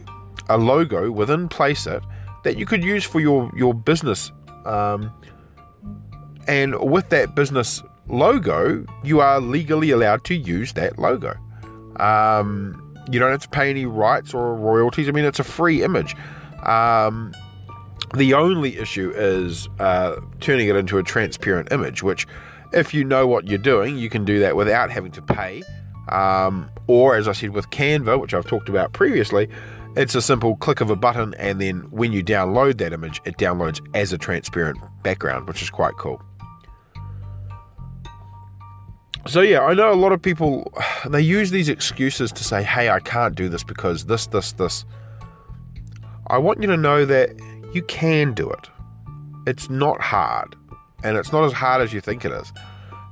a 0.49 0.57
logo 0.57 1.11
within 1.11 1.49
Placeit 1.49 2.03
that 2.43 2.57
you 2.57 2.65
could 2.65 2.83
use 2.83 3.03
for 3.03 3.19
your 3.19 3.51
your 3.55 3.73
business. 3.73 4.31
Um, 4.65 5.11
and 6.47 6.79
with 6.79 7.09
that 7.09 7.35
business 7.35 7.83
logo, 8.07 8.85
you 9.03 9.19
are 9.19 9.39
legally 9.41 9.91
allowed 9.91 10.23
to 10.25 10.35
use 10.35 10.73
that 10.73 10.97
logo. 10.97 11.35
Um, 11.97 12.86
you 13.09 13.19
don't 13.19 13.31
have 13.31 13.41
to 13.41 13.49
pay 13.49 13.69
any 13.69 13.85
rights 13.85 14.33
or 14.33 14.55
royalties. 14.55 15.07
I 15.07 15.11
mean, 15.11 15.25
it's 15.25 15.39
a 15.39 15.43
free 15.43 15.83
image. 15.83 16.15
Um, 16.63 17.33
the 18.15 18.33
only 18.33 18.77
issue 18.77 19.11
is 19.15 19.67
uh, 19.79 20.17
turning 20.39 20.67
it 20.67 20.75
into 20.75 20.97
a 20.97 21.03
transparent 21.03 21.71
image, 21.71 22.03
which, 22.03 22.27
if 22.73 22.93
you 22.93 23.03
know 23.03 23.27
what 23.27 23.47
you're 23.47 23.57
doing, 23.57 23.97
you 23.97 24.09
can 24.09 24.25
do 24.25 24.39
that 24.39 24.55
without 24.55 24.91
having 24.91 25.11
to 25.11 25.21
pay. 25.21 25.63
Um, 26.09 26.69
or, 26.87 27.15
as 27.15 27.27
I 27.27 27.33
said 27.33 27.49
with 27.49 27.69
Canva, 27.69 28.19
which 28.19 28.33
I've 28.33 28.45
talked 28.45 28.69
about 28.69 28.93
previously, 28.93 29.49
it's 29.97 30.15
a 30.15 30.21
simple 30.21 30.55
click 30.55 30.79
of 30.79 30.89
a 30.89 30.95
button, 30.95 31.33
and 31.35 31.59
then 31.59 31.79
when 31.89 32.13
you 32.13 32.23
download 32.23 32.77
that 32.77 32.93
image, 32.93 33.21
it 33.25 33.37
downloads 33.37 33.85
as 33.93 34.13
a 34.13 34.17
transparent 34.17 34.77
background, 35.03 35.47
which 35.47 35.61
is 35.61 35.69
quite 35.69 35.95
cool. 35.97 36.21
So, 39.27 39.41
yeah, 39.41 39.61
I 39.61 39.73
know 39.73 39.91
a 39.91 39.95
lot 39.95 40.13
of 40.13 40.21
people, 40.21 40.71
they 41.09 41.21
use 41.21 41.51
these 41.51 41.69
excuses 41.69 42.31
to 42.31 42.43
say, 42.43 42.63
hey, 42.63 42.89
I 42.89 42.99
can't 42.99 43.35
do 43.35 43.49
this 43.49 43.63
because 43.63 44.05
this, 44.05 44.27
this, 44.27 44.53
this. 44.53 44.85
I 46.27 46.37
want 46.37 46.61
you 46.61 46.67
to 46.67 46.77
know 46.77 47.05
that 47.05 47.31
you 47.73 47.81
can 47.83 48.33
do 48.33 48.49
it. 48.49 48.69
It's 49.45 49.69
not 49.69 50.01
hard, 50.01 50.55
and 51.03 51.17
it's 51.17 51.31
not 51.31 51.43
as 51.45 51.53
hard 51.53 51.81
as 51.81 51.93
you 51.93 52.01
think 52.01 52.25
it 52.25 52.31
is. 52.31 52.51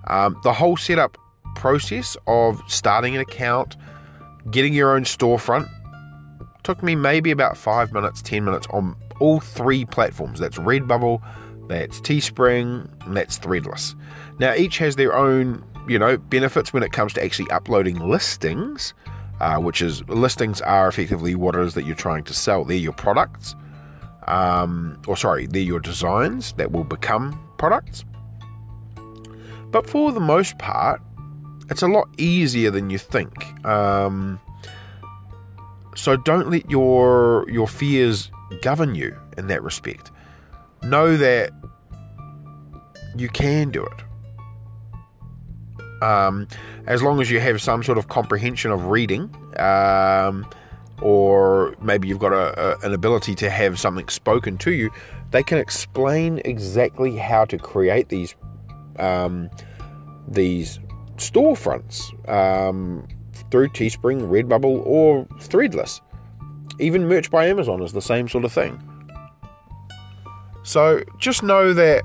Um, 0.08 0.40
the 0.44 0.54
whole 0.54 0.78
setup 0.78 1.18
process 1.56 2.18
of 2.28 2.62
starting 2.68 3.16
an 3.16 3.22
account, 3.22 3.76
getting 4.52 4.74
your 4.74 4.96
own 4.96 5.04
storefront, 5.04 5.70
took 6.64 6.84
me 6.84 6.96
maybe 6.96 7.32
about 7.32 7.58
five 7.58 7.94
minutes, 7.94 8.22
ten 8.22 8.44
minutes 8.44 8.68
on 8.72 8.96
all 9.20 9.40
three 9.40 9.86
platforms. 9.86 10.40
That's 10.40 10.58
Redbubble, 10.58 11.22
that's 11.68 12.02
Teespring, 12.02 12.90
and 13.06 13.16
that's 13.16 13.40
Threadless. 13.40 13.96
Now, 14.40 14.54
each 14.56 14.78
has 14.80 14.98
their 14.98 15.16
own, 15.16 15.64
you 15.88 16.00
know, 16.00 16.18
benefits 16.18 16.74
when 16.74 16.84
it 16.84 16.92
comes 16.92 17.14
to 17.14 17.24
actually 17.24 17.50
uploading 17.52 18.00
listings, 18.00 18.94
uh, 19.40 19.58
which 19.58 19.82
is 19.82 20.04
listings 20.08 20.62
are 20.62 20.88
effectively 20.88 21.36
what 21.36 21.56
it 21.56 21.62
is 21.62 21.74
that 21.74 21.86
you're 21.86 21.96
trying 21.96 22.24
to 22.24 22.34
sell. 22.34 22.64
They're 22.64 22.78
your 22.78 22.94
products, 22.94 23.56
um, 24.28 25.02
or 25.08 25.18
sorry, 25.18 25.48
they're 25.48 25.62
your 25.62 25.80
designs 25.80 26.54
that 26.54 26.72
will 26.72 26.84
become 26.84 27.40
products. 27.58 28.06
But 29.72 29.90
for 29.90 30.12
the 30.12 30.20
most 30.20 30.58
part, 30.58 31.02
it's 31.70 31.82
a 31.82 31.88
lot 31.88 32.08
easier 32.18 32.72
than 32.72 32.90
you 32.90 32.98
think. 32.98 33.66
Um, 33.66 34.40
so 35.96 36.16
don't 36.18 36.50
let 36.50 36.70
your 36.70 37.46
your 37.50 37.68
fears 37.68 38.32
govern 38.62 38.96
you 38.96 39.18
in 39.38 39.48
that 39.48 39.64
respect. 39.64 40.12
Know 40.84 41.18
that 41.18 41.52
you 43.18 43.30
can 43.30 43.72
do 43.72 43.84
it. 43.84 44.04
Um, 46.02 46.48
as 46.88 47.02
long 47.02 47.22
as 47.22 47.32
you 47.32 47.40
have 47.40 47.62
some 47.62 47.84
sort 47.84 47.98
of 47.98 48.08
comprehension 48.08 48.72
of 48.72 48.86
reading, 48.86 49.34
um, 49.58 50.46
or 51.02 51.76
maybe 51.82 52.08
you've 52.08 52.20
got 52.20 52.34
a, 52.34 52.84
a, 52.84 52.86
an 52.86 52.94
ability 52.94 53.36
to 53.36 53.50
have 53.50 53.80
something 53.80 54.08
spoken 54.10 54.58
to 54.60 54.72
you, 54.72 54.92
they 55.32 55.44
can 55.44 55.58
explain 55.58 56.42
exactly 56.46 57.16
how 57.16 57.46
to 57.46 57.58
create 57.58 58.10
these 58.10 58.36
um, 59.00 59.50
these 60.28 60.80
storefronts 61.18 62.00
um, 62.30 63.08
through 63.52 63.70
Teespring, 63.70 64.22
Redbubble, 64.30 64.86
or 64.86 65.26
Threadless. 65.40 66.02
Even 66.80 67.08
merch 67.08 67.30
by 67.32 67.46
Amazon 67.48 67.82
is 67.82 67.94
the 67.94 68.02
same 68.02 68.28
sort 68.28 68.46
of 68.46 68.52
thing. 68.52 68.82
So 70.64 71.04
just 71.20 71.44
know 71.44 71.74
that 71.74 72.04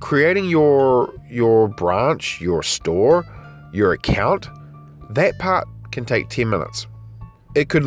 creating 0.00 0.46
your 0.46 1.12
your 1.30 1.68
branch, 1.68 2.40
your 2.40 2.62
store, 2.62 3.24
your 3.72 3.92
account, 3.92 4.48
that 5.10 5.38
part 5.38 5.66
can 5.92 6.04
take 6.04 6.28
10 6.28 6.48
minutes. 6.48 6.86
It 7.54 7.68
could 7.68 7.84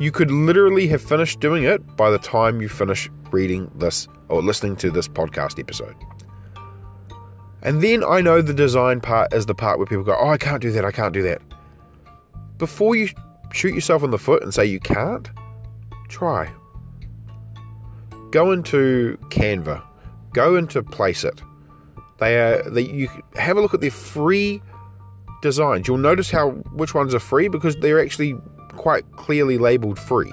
you 0.00 0.10
could 0.10 0.30
literally 0.30 0.88
have 0.88 1.00
finished 1.00 1.38
doing 1.40 1.64
it 1.64 1.96
by 1.96 2.10
the 2.10 2.18
time 2.18 2.60
you 2.60 2.68
finish 2.68 3.08
reading 3.30 3.70
this 3.76 4.08
or 4.28 4.42
listening 4.42 4.76
to 4.76 4.90
this 4.90 5.06
podcast 5.06 5.58
episode. 5.58 5.94
And 7.62 7.80
then 7.80 8.02
I 8.04 8.20
know 8.20 8.42
the 8.42 8.52
design 8.52 9.00
part 9.00 9.32
is 9.32 9.46
the 9.46 9.54
part 9.54 9.78
where 9.78 9.86
people 9.86 10.04
go, 10.04 10.16
"Oh, 10.18 10.28
I 10.28 10.36
can't 10.36 10.60
do 10.60 10.72
that. 10.72 10.84
I 10.84 10.90
can't 10.90 11.14
do 11.14 11.22
that." 11.22 11.40
Before 12.58 12.96
you 12.96 13.08
shoot 13.52 13.74
yourself 13.74 14.02
in 14.02 14.10
the 14.10 14.18
foot 14.18 14.42
and 14.42 14.52
say 14.52 14.66
you 14.66 14.80
can't, 14.80 15.30
try. 16.08 16.50
Go 18.32 18.50
into 18.50 19.16
Canva. 19.30 19.80
Go 20.32 20.56
into 20.56 20.82
Placeit. 20.82 21.40
They 22.18 22.38
are 22.38 22.68
they 22.70 22.82
you 22.82 23.08
have 23.36 23.56
a 23.56 23.60
look 23.60 23.74
at 23.74 23.80
their 23.80 23.90
free 23.90 24.62
designs. 25.42 25.88
You'll 25.88 25.98
notice 25.98 26.30
how 26.30 26.50
which 26.72 26.94
ones 26.94 27.14
are 27.14 27.20
free 27.20 27.48
because 27.48 27.76
they're 27.76 28.00
actually 28.00 28.34
quite 28.70 29.10
clearly 29.12 29.58
labeled 29.58 29.98
free. 29.98 30.32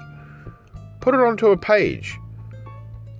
Put 1.00 1.14
it 1.14 1.20
onto 1.20 1.48
a 1.48 1.56
page. 1.56 2.18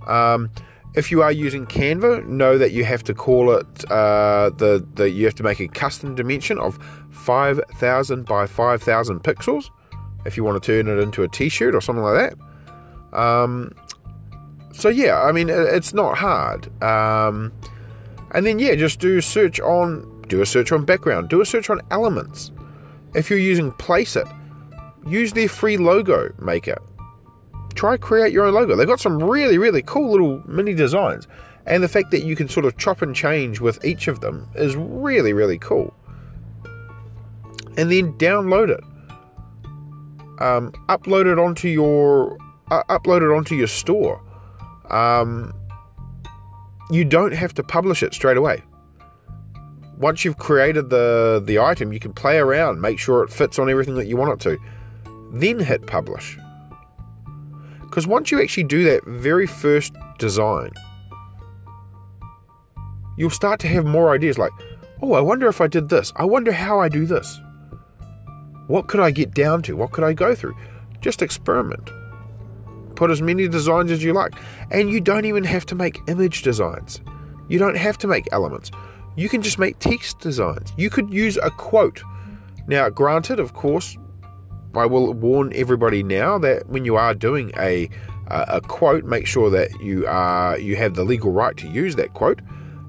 Um, 0.06 0.50
if 0.94 1.10
you 1.10 1.22
are 1.22 1.32
using 1.32 1.66
Canva, 1.66 2.26
know 2.26 2.58
that 2.58 2.72
you 2.72 2.84
have 2.84 3.02
to 3.04 3.14
call 3.14 3.52
it 3.52 3.90
uh, 3.90 4.50
the 4.50 4.86
the 4.94 5.10
you 5.10 5.24
have 5.24 5.34
to 5.36 5.42
make 5.42 5.60
a 5.60 5.68
custom 5.68 6.14
dimension 6.14 6.58
of 6.58 6.78
5,000 7.10 8.24
by 8.24 8.46
5,000 8.46 9.20
pixels 9.20 9.70
if 10.24 10.36
you 10.36 10.44
want 10.44 10.62
to 10.62 10.66
turn 10.66 10.88
it 10.88 11.00
into 11.00 11.22
a 11.22 11.28
T-shirt 11.28 11.74
or 11.74 11.80
something 11.80 12.04
like 12.04 12.30
that. 12.30 13.18
Um, 13.18 13.72
so 14.72 14.88
yeah, 14.88 15.20
I 15.20 15.32
mean 15.32 15.48
it's 15.48 15.92
not 15.92 16.16
hard. 16.16 16.70
Um, 16.82 17.52
and 18.32 18.44
then 18.46 18.58
yeah, 18.58 18.74
just 18.74 18.98
do 18.98 19.18
a 19.18 19.22
search 19.22 19.60
on 19.60 20.22
do 20.28 20.40
a 20.40 20.46
search 20.46 20.72
on 20.72 20.84
background, 20.84 21.28
do 21.28 21.40
a 21.40 21.46
search 21.46 21.70
on 21.70 21.80
elements. 21.90 22.50
If 23.14 23.28
you're 23.28 23.38
using 23.38 23.72
Placeit, 23.72 24.30
use 25.06 25.32
their 25.32 25.48
free 25.48 25.76
logo 25.76 26.32
maker 26.38 26.78
try 27.74 27.96
create 27.96 28.32
your 28.32 28.46
own 28.46 28.54
logo. 28.54 28.76
They've 28.76 28.86
got 28.86 29.00
some 29.00 29.22
really, 29.22 29.58
really 29.58 29.82
cool 29.82 30.10
little 30.10 30.42
mini 30.46 30.74
designs. 30.74 31.26
And 31.66 31.82
the 31.82 31.88
fact 31.88 32.10
that 32.10 32.24
you 32.24 32.34
can 32.34 32.48
sort 32.48 32.66
of 32.66 32.76
chop 32.76 33.02
and 33.02 33.14
change 33.14 33.60
with 33.60 33.84
each 33.84 34.08
of 34.08 34.20
them 34.20 34.48
is 34.54 34.76
really, 34.76 35.32
really 35.32 35.58
cool. 35.58 35.94
And 37.76 37.90
then 37.90 38.12
download 38.14 38.70
it. 38.70 38.84
Um, 40.40 40.72
upload 40.88 41.30
it 41.30 41.38
onto 41.38 41.68
your 41.68 42.36
uh, 42.70 42.82
upload 42.88 43.22
it 43.22 43.34
onto 43.34 43.54
your 43.54 43.68
store. 43.68 44.20
Um, 44.90 45.54
you 46.92 47.04
don't 47.04 47.32
have 47.32 47.54
to 47.54 47.62
publish 47.62 48.02
it 48.02 48.12
straight 48.12 48.36
away. 48.36 48.62
Once 49.98 50.24
you've 50.24 50.38
created 50.38 50.90
the 50.90 51.42
the 51.44 51.58
item, 51.58 51.92
you 51.92 52.00
can 52.00 52.12
play 52.12 52.38
around, 52.38 52.80
make 52.80 52.98
sure 52.98 53.22
it 53.22 53.30
fits 53.30 53.58
on 53.58 53.70
everything 53.70 53.94
that 53.94 54.06
you 54.06 54.16
want 54.16 54.32
it 54.32 54.40
to. 54.40 54.58
Then 55.32 55.58
hit 55.58 55.86
publish. 55.86 56.38
Because 57.80 58.06
once 58.06 58.30
you 58.30 58.42
actually 58.42 58.64
do 58.64 58.84
that 58.84 59.04
very 59.06 59.46
first 59.46 59.94
design, 60.18 60.70
you'll 63.16 63.30
start 63.30 63.60
to 63.60 63.68
have 63.68 63.84
more 63.84 64.10
ideas 64.10 64.38
like, 64.38 64.52
oh, 65.02 65.12
I 65.12 65.20
wonder 65.20 65.46
if 65.48 65.60
I 65.60 65.66
did 65.66 65.88
this. 65.88 66.12
I 66.16 66.24
wonder 66.24 66.52
how 66.52 66.80
I 66.80 66.88
do 66.88 67.06
this. 67.06 67.40
What 68.66 68.88
could 68.88 69.00
I 69.00 69.10
get 69.10 69.34
down 69.34 69.62
to? 69.62 69.76
What 69.76 69.92
could 69.92 70.04
I 70.04 70.12
go 70.12 70.34
through? 70.34 70.56
Just 71.00 71.22
experiment. 71.22 71.90
Put 72.94 73.10
as 73.10 73.22
many 73.22 73.48
designs 73.48 73.90
as 73.90 74.02
you 74.02 74.12
like. 74.12 74.34
And 74.70 74.90
you 74.90 75.00
don't 75.00 75.24
even 75.24 75.44
have 75.44 75.66
to 75.66 75.74
make 75.74 75.98
image 76.08 76.42
designs. 76.42 77.00
You 77.48 77.58
don't 77.58 77.76
have 77.76 77.98
to 77.98 78.06
make 78.06 78.28
elements. 78.32 78.70
You 79.16 79.28
can 79.28 79.42
just 79.42 79.58
make 79.58 79.78
text 79.78 80.20
designs. 80.20 80.72
You 80.76 80.90
could 80.90 81.12
use 81.12 81.36
a 81.36 81.50
quote. 81.50 82.02
Now, 82.66 82.88
granted, 82.88 83.40
of 83.40 83.54
course, 83.54 83.96
I 84.74 84.86
will 84.86 85.12
warn 85.12 85.52
everybody 85.54 86.02
now 86.02 86.38
that 86.38 86.68
when 86.68 86.84
you 86.84 86.96
are 86.96 87.14
doing 87.14 87.52
a 87.58 87.88
a 88.28 88.62
quote, 88.62 89.04
make 89.04 89.26
sure 89.26 89.50
that 89.50 89.68
you 89.82 90.06
are 90.06 90.58
you 90.58 90.76
have 90.76 90.94
the 90.94 91.04
legal 91.04 91.32
right 91.32 91.56
to 91.58 91.68
use 91.68 91.96
that 91.96 92.14
quote. 92.14 92.40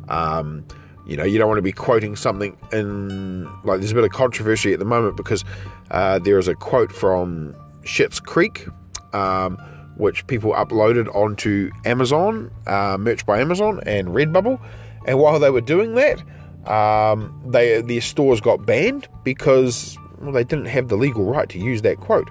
Um, 0.07 0.65
you 1.05 1.17
know, 1.17 1.23
you 1.23 1.37
don't 1.37 1.49
want 1.49 1.57
to 1.57 1.63
be 1.63 1.73
quoting 1.73 2.15
something 2.15 2.55
in 2.71 3.45
like 3.63 3.79
there's 3.79 3.91
a 3.91 3.95
bit 3.95 4.05
of 4.05 4.11
controversy 4.11 4.71
at 4.71 4.79
the 4.79 4.85
moment 4.85 5.17
because 5.17 5.43
uh, 5.91 6.19
there 6.19 6.39
is 6.39 6.47
a 6.47 6.55
quote 6.55 6.91
from 6.91 7.53
Schitt's 7.83 8.19
Creek, 8.19 8.67
um, 9.13 9.57
which 9.97 10.25
people 10.27 10.53
uploaded 10.53 11.13
onto 11.15 11.71
Amazon, 11.85 12.51
uh, 12.67 12.97
merch 12.99 13.25
by 13.25 13.39
Amazon 13.39 13.79
and 13.85 14.09
Redbubble. 14.09 14.59
And 15.05 15.19
while 15.19 15.39
they 15.39 15.49
were 15.49 15.61
doing 15.61 15.95
that, 15.95 16.23
um, 16.69 17.41
they 17.45 17.81
their 17.81 18.01
stores 18.01 18.39
got 18.39 18.65
banned 18.65 19.07
because 19.23 19.97
well, 20.19 20.31
they 20.31 20.43
didn't 20.43 20.65
have 20.65 20.87
the 20.87 20.95
legal 20.95 21.25
right 21.25 21.49
to 21.49 21.59
use 21.59 21.81
that 21.81 21.97
quote. 21.97 22.29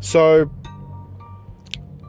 So, 0.00 0.50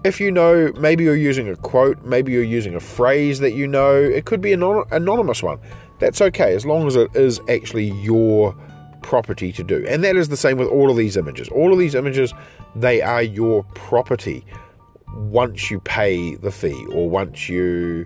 if 0.04 0.20
you 0.20 0.32
know, 0.32 0.72
maybe 0.80 1.04
you're 1.04 1.16
using 1.16 1.48
a 1.50 1.56
quote, 1.56 2.04
maybe 2.04 2.32
you're 2.32 2.44
using 2.44 2.76
a 2.76 2.80
phrase 2.80 3.40
that 3.40 3.54
you 3.54 3.68
know, 3.68 3.96
it 3.96 4.26
could 4.26 4.42
be 4.42 4.54
an 4.54 4.64
anonymous 4.92 5.44
one. 5.44 5.60
That's 6.00 6.22
okay 6.22 6.54
as 6.54 6.66
long 6.66 6.88
as 6.88 6.96
it 6.96 7.16
is 7.16 7.40
actually 7.50 7.90
your 7.90 8.56
property 9.02 9.52
to 9.54 9.64
do. 9.64 9.86
And 9.88 10.04
that 10.04 10.16
is 10.16 10.30
the 10.30 10.38
same 10.38 10.58
with 10.58 10.68
all 10.68 10.90
of 10.90 10.98
these 10.98 11.18
images. 11.18 11.48
All 11.50 11.74
of 11.74 11.80
these 11.80 11.96
images, 11.96 12.34
they 12.76 13.02
are 13.02 13.24
your 13.24 13.64
property 13.76 14.46
once 15.16 15.72
you 15.72 15.80
pay 15.80 16.36
the 16.36 16.52
fee 16.52 16.86
or 16.92 17.10
once 17.10 17.50
you 17.50 18.06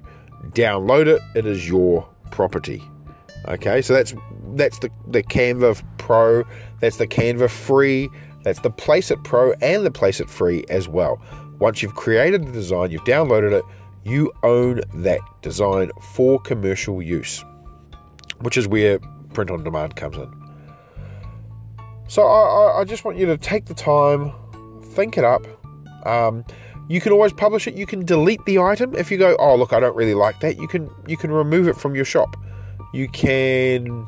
download 0.50 1.07
it, 1.07 1.21
it 1.36 1.45
is 1.45 1.67
your 1.67 2.07
property. 2.31 2.83
Okay, 3.48 3.81
so 3.81 3.93
that's 3.93 4.13
that's 4.53 4.79
the, 4.79 4.89
the 5.07 5.24
Canva 5.24 5.83
Pro, 5.98 6.43
that's 6.79 6.98
the 6.98 7.07
Canva 7.07 7.50
Free, 7.50 8.10
that's 8.43 8.60
the 8.60 8.69
Placeit 8.69 9.24
Pro 9.24 9.53
and 9.62 9.86
the 9.86 9.91
Placeit 9.91 10.29
Free 10.29 10.63
as 10.69 10.88
well. 10.88 11.21
Once 11.60 11.81
you've 11.81 11.95
created 11.95 12.45
the 12.45 12.51
design, 12.51 12.91
you've 12.91 13.03
downloaded 13.03 13.51
it, 13.51 13.63
you 14.03 14.31
own 14.43 14.81
that 14.95 15.19
design 15.41 15.91
for 16.13 16.39
commercial 16.39 17.01
use, 17.01 17.43
which 18.39 18.57
is 18.57 18.67
where 18.67 19.00
print 19.33 19.50
on 19.50 19.63
demand 19.63 19.95
comes 19.95 20.17
in. 20.17 20.40
So 22.11 22.23
I, 22.23 22.81
I 22.81 22.83
just 22.83 23.05
want 23.05 23.17
you 23.17 23.25
to 23.27 23.37
take 23.37 23.67
the 23.67 23.73
time, 23.73 24.33
think 24.83 25.17
it 25.17 25.23
up. 25.23 25.47
Um, 26.05 26.43
you 26.89 26.99
can 26.99 27.13
always 27.13 27.31
publish 27.31 27.67
it. 27.67 27.75
You 27.75 27.85
can 27.85 28.03
delete 28.03 28.43
the 28.43 28.59
item 28.59 28.93
if 28.95 29.09
you 29.09 29.17
go, 29.17 29.37
oh 29.39 29.55
look, 29.55 29.71
I 29.71 29.79
don't 29.79 29.95
really 29.95 30.13
like 30.13 30.41
that. 30.41 30.57
You 30.57 30.67
can 30.67 30.89
you 31.07 31.15
can 31.15 31.31
remove 31.31 31.69
it 31.69 31.77
from 31.77 31.95
your 31.95 32.03
shop. 32.03 32.35
You 32.93 33.07
can 33.07 34.05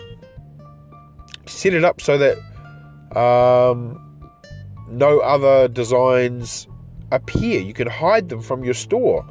set 1.46 1.74
it 1.74 1.86
up 1.86 2.02
so 2.02 2.18
that 2.18 3.18
um, 3.18 4.30
no 4.90 5.20
other 5.20 5.70
designs 5.70 6.68
appear. 7.14 7.62
You 7.62 7.74
can 7.74 7.88
hide 7.88 8.28
them 8.28 8.42
from 8.42 8.66
your 8.66 8.74
store. 8.74 9.26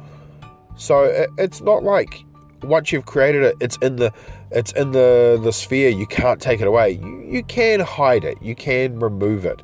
So 0.77 1.03
it, 1.03 1.29
it's 1.37 1.61
not 1.61 1.83
like 1.83 2.25
once 2.63 2.91
you've 2.91 3.05
created 3.05 3.43
it, 3.43 3.55
it's 3.59 3.77
in 3.83 3.97
the 3.97 4.11
it's 4.53 4.71
in 4.73 4.91
the 4.91 5.39
the 5.41 5.51
sphere. 5.51 5.89
You 5.89 6.05
can't 6.05 6.41
take 6.41 6.61
it 6.61 6.67
away. 6.67 6.91
You, 6.91 7.23
you 7.27 7.43
can 7.43 7.79
hide 7.79 8.23
it. 8.23 8.41
You 8.41 8.55
can 8.55 8.99
remove 8.99 9.45
it. 9.45 9.61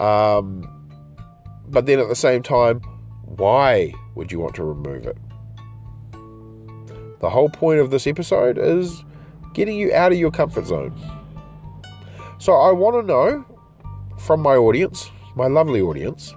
Um, 0.00 0.74
but 1.68 1.86
then 1.86 1.98
at 1.98 2.08
the 2.08 2.16
same 2.16 2.42
time, 2.42 2.80
why 3.24 3.92
would 4.14 4.32
you 4.32 4.38
want 4.38 4.54
to 4.56 4.64
remove 4.64 5.06
it? 5.06 5.16
The 7.20 7.30
whole 7.30 7.48
point 7.48 7.80
of 7.80 7.90
this 7.90 8.06
episode 8.06 8.58
is 8.58 9.04
getting 9.54 9.76
you 9.76 9.92
out 9.92 10.12
of 10.12 10.18
your 10.18 10.30
comfort 10.30 10.66
zone. 10.66 10.94
So 12.38 12.52
I 12.52 12.70
want 12.70 12.96
to 12.96 13.02
know 13.02 13.44
from 14.18 14.40
my 14.40 14.54
audience, 14.54 15.10
my 15.34 15.46
lovely 15.46 15.80
audience, 15.80 16.34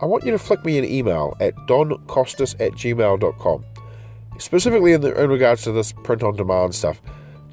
I 0.00 0.06
want 0.06 0.24
you 0.24 0.30
to 0.32 0.38
flick 0.38 0.64
me 0.64 0.78
an 0.78 0.84
email 0.84 1.36
at 1.40 1.54
doncostas 1.66 2.54
at 2.60 2.72
gmail.com. 2.72 3.64
Specifically 4.40 4.94
in, 4.94 5.02
the, 5.02 5.22
in 5.22 5.28
regards 5.28 5.62
to 5.64 5.72
this 5.72 5.92
print 5.92 6.22
on 6.22 6.34
demand 6.34 6.74
stuff. 6.74 7.00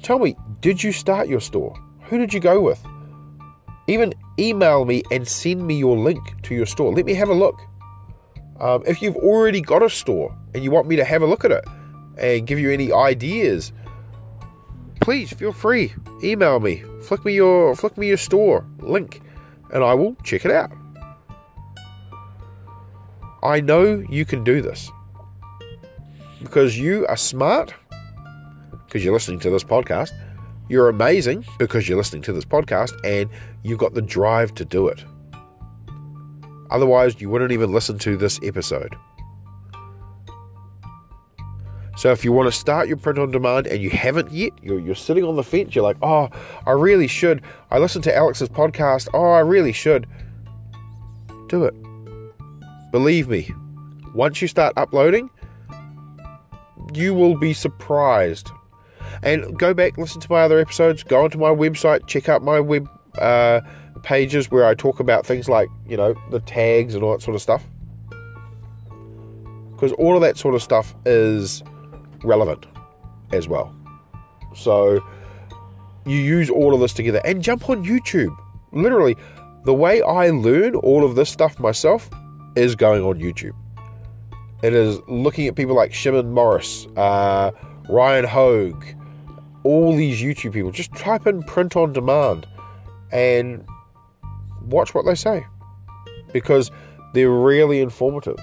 Tell 0.02 0.18
me, 0.18 0.36
did 0.60 0.82
you 0.82 0.90
start 0.90 1.28
your 1.28 1.40
store? 1.40 1.78
Who 2.04 2.16
did 2.16 2.32
you 2.32 2.40
go 2.40 2.60
with? 2.60 2.82
Even 3.86 4.14
email 4.38 4.86
me 4.86 5.02
and 5.10 5.28
send 5.28 5.66
me 5.66 5.78
your 5.78 5.98
link 5.98 6.20
to 6.44 6.54
your 6.54 6.64
store. 6.64 6.94
Let 6.94 7.04
me 7.04 7.12
have 7.14 7.28
a 7.28 7.34
look. 7.34 7.60
Um, 8.58 8.82
if 8.86 9.02
you've 9.02 9.16
already 9.16 9.60
got 9.60 9.82
a 9.82 9.90
store 9.90 10.34
and 10.54 10.64
you 10.64 10.70
want 10.70 10.88
me 10.88 10.96
to 10.96 11.04
have 11.04 11.20
a 11.20 11.26
look 11.26 11.44
at 11.44 11.52
it 11.52 11.64
and 12.16 12.46
give 12.46 12.58
you 12.58 12.70
any 12.70 12.90
ideas, 12.90 13.72
please 15.00 15.30
feel 15.32 15.52
free. 15.52 15.92
Email 16.24 16.58
me, 16.58 16.82
flick 17.02 17.24
me 17.24 17.34
your 17.34 17.76
flick 17.76 17.96
me 17.98 18.08
your 18.08 18.16
store 18.16 18.66
link, 18.78 19.20
and 19.72 19.84
I 19.84 19.94
will 19.94 20.16
check 20.24 20.44
it 20.44 20.50
out. 20.50 20.72
I 23.42 23.60
know 23.60 24.04
you 24.08 24.24
can 24.24 24.42
do 24.42 24.60
this 24.60 24.90
because 26.40 26.78
you 26.78 27.06
are 27.06 27.16
smart 27.16 27.74
because 28.86 29.04
you're 29.04 29.12
listening 29.12 29.40
to 29.40 29.50
this 29.50 29.64
podcast. 29.64 30.10
You're 30.68 30.88
amazing 30.88 31.44
because 31.58 31.88
you're 31.88 31.98
listening 31.98 32.22
to 32.22 32.32
this 32.32 32.44
podcast 32.44 32.92
and 33.04 33.30
you've 33.62 33.78
got 33.78 33.94
the 33.94 34.02
drive 34.02 34.54
to 34.54 34.64
do 34.64 34.88
it. 34.88 35.04
Otherwise, 36.70 37.20
you 37.20 37.30
wouldn't 37.30 37.52
even 37.52 37.72
listen 37.72 37.98
to 38.00 38.16
this 38.16 38.38
episode. 38.42 38.94
So 41.96 42.12
if 42.12 42.24
you 42.24 42.30
want 42.30 42.46
to 42.46 42.56
start 42.56 42.86
your 42.86 42.96
print 42.96 43.18
on 43.18 43.32
demand 43.32 43.66
and 43.66 43.82
you 43.82 43.90
haven't 43.90 44.30
yet, 44.30 44.52
you're, 44.62 44.78
you're 44.78 44.94
sitting 44.94 45.24
on 45.24 45.34
the 45.36 45.42
fence, 45.42 45.74
you're 45.74 45.82
like, 45.82 45.96
oh, 46.00 46.28
I 46.64 46.70
really 46.70 47.08
should. 47.08 47.42
I 47.70 47.78
listened 47.78 48.04
to 48.04 48.14
Alex's 48.14 48.48
podcast. 48.48 49.08
Oh, 49.12 49.32
I 49.32 49.40
really 49.40 49.72
should. 49.72 50.06
Do 51.48 51.64
it. 51.64 51.74
Believe 52.92 53.28
me, 53.28 53.50
once 54.14 54.40
you 54.40 54.48
start 54.48 54.74
uploading, 54.76 55.28
you 56.94 57.14
will 57.14 57.36
be 57.36 57.52
surprised. 57.52 58.50
And 59.22 59.58
go 59.58 59.74
back, 59.74 59.98
listen 59.98 60.20
to 60.20 60.30
my 60.30 60.40
other 60.42 60.58
episodes, 60.58 61.02
go 61.02 61.24
onto 61.24 61.38
my 61.38 61.50
website, 61.50 62.06
check 62.06 62.28
out 62.28 62.42
my 62.42 62.60
web 62.60 62.88
uh, 63.18 63.60
pages 64.02 64.50
where 64.50 64.64
I 64.64 64.74
talk 64.74 65.00
about 65.00 65.26
things 65.26 65.48
like, 65.48 65.68
you 65.86 65.96
know, 65.96 66.14
the 66.30 66.40
tags 66.40 66.94
and 66.94 67.02
all 67.02 67.12
that 67.12 67.22
sort 67.22 67.34
of 67.34 67.42
stuff. 67.42 67.64
Because 69.72 69.92
all 69.92 70.14
of 70.14 70.22
that 70.22 70.36
sort 70.36 70.54
of 70.54 70.62
stuff 70.62 70.94
is 71.06 71.62
relevant 72.22 72.66
as 73.32 73.48
well. 73.48 73.74
So 74.54 75.00
you 76.06 76.16
use 76.16 76.50
all 76.50 76.74
of 76.74 76.80
this 76.80 76.92
together 76.92 77.20
and 77.24 77.42
jump 77.42 77.68
on 77.68 77.84
YouTube. 77.84 78.36
Literally, 78.72 79.16
the 79.64 79.74
way 79.74 80.02
I 80.02 80.30
learn 80.30 80.74
all 80.76 81.04
of 81.04 81.14
this 81.14 81.30
stuff 81.30 81.58
myself 81.58 82.08
is 82.56 82.74
going 82.74 83.02
on 83.02 83.18
YouTube. 83.18 83.52
It 84.62 84.74
is 84.74 85.00
looking 85.06 85.46
at 85.46 85.54
people 85.54 85.76
like 85.76 85.94
Shimon 85.94 86.32
Morris, 86.32 86.86
uh, 86.96 87.52
Ryan 87.88 88.24
Hogue, 88.24 88.84
all 89.62 89.96
these 89.96 90.20
YouTube 90.20 90.52
people. 90.52 90.72
Just 90.72 90.92
type 90.94 91.26
in 91.26 91.42
print 91.44 91.76
on 91.76 91.92
demand 91.92 92.46
and 93.12 93.64
watch 94.62 94.94
what 94.94 95.06
they 95.06 95.14
say 95.14 95.46
because 96.32 96.70
they're 97.14 97.30
really 97.30 97.80
informative. 97.80 98.38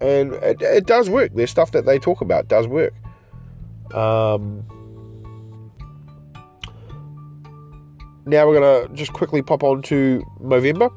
And 0.00 0.34
it, 0.34 0.60
it 0.60 0.86
does 0.86 1.08
work. 1.08 1.34
Their 1.34 1.46
stuff 1.46 1.70
that 1.72 1.86
they 1.86 1.98
talk 1.98 2.20
about 2.20 2.48
does 2.48 2.66
work. 2.66 2.92
Um, 3.94 4.66
now 8.26 8.46
we're 8.46 8.60
going 8.60 8.88
to 8.88 8.94
just 8.94 9.12
quickly 9.12 9.42
pop 9.42 9.62
on 9.62 9.82
to 9.82 10.24
Movember. 10.42 10.90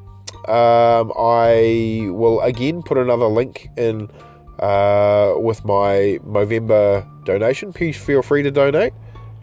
Um, 0.48 1.12
I 1.18 2.08
will 2.10 2.40
again 2.40 2.82
put 2.82 2.96
another 2.96 3.26
link 3.26 3.68
in 3.76 4.10
uh, 4.58 5.34
with 5.36 5.62
my 5.66 6.18
Movember 6.24 7.06
donation. 7.24 7.70
Please 7.70 7.98
feel 7.98 8.22
free 8.22 8.42
to 8.42 8.50
donate 8.50 8.94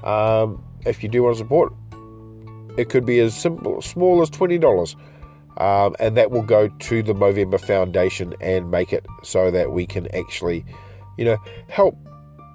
um, 0.04 0.64
if 0.84 1.04
you 1.04 1.10
do 1.10 1.22
want 1.22 1.36
to 1.36 1.38
support. 1.38 1.74
It 2.76 2.90
could 2.90 3.06
be 3.06 3.20
as 3.20 3.40
simple, 3.40 3.84
small 3.84 4.24
as 4.24 4.32
twenty 4.32 4.58
dollars, 4.58 4.96
um, 5.58 5.96
and 6.00 6.18
that 6.18 6.32
will 6.32 6.42
go 6.42 6.70
to 6.70 7.04
the 7.04 7.14
Movember 7.14 7.62
Foundation 7.62 8.34
and 8.42 8.72
make 8.72 8.92
it 8.92 9.06
so 9.22 9.52
that 9.52 9.72
we 9.72 9.86
can 9.86 10.14
actually, 10.16 10.66
you 11.20 11.26
know, 11.26 11.38
help 11.70 11.96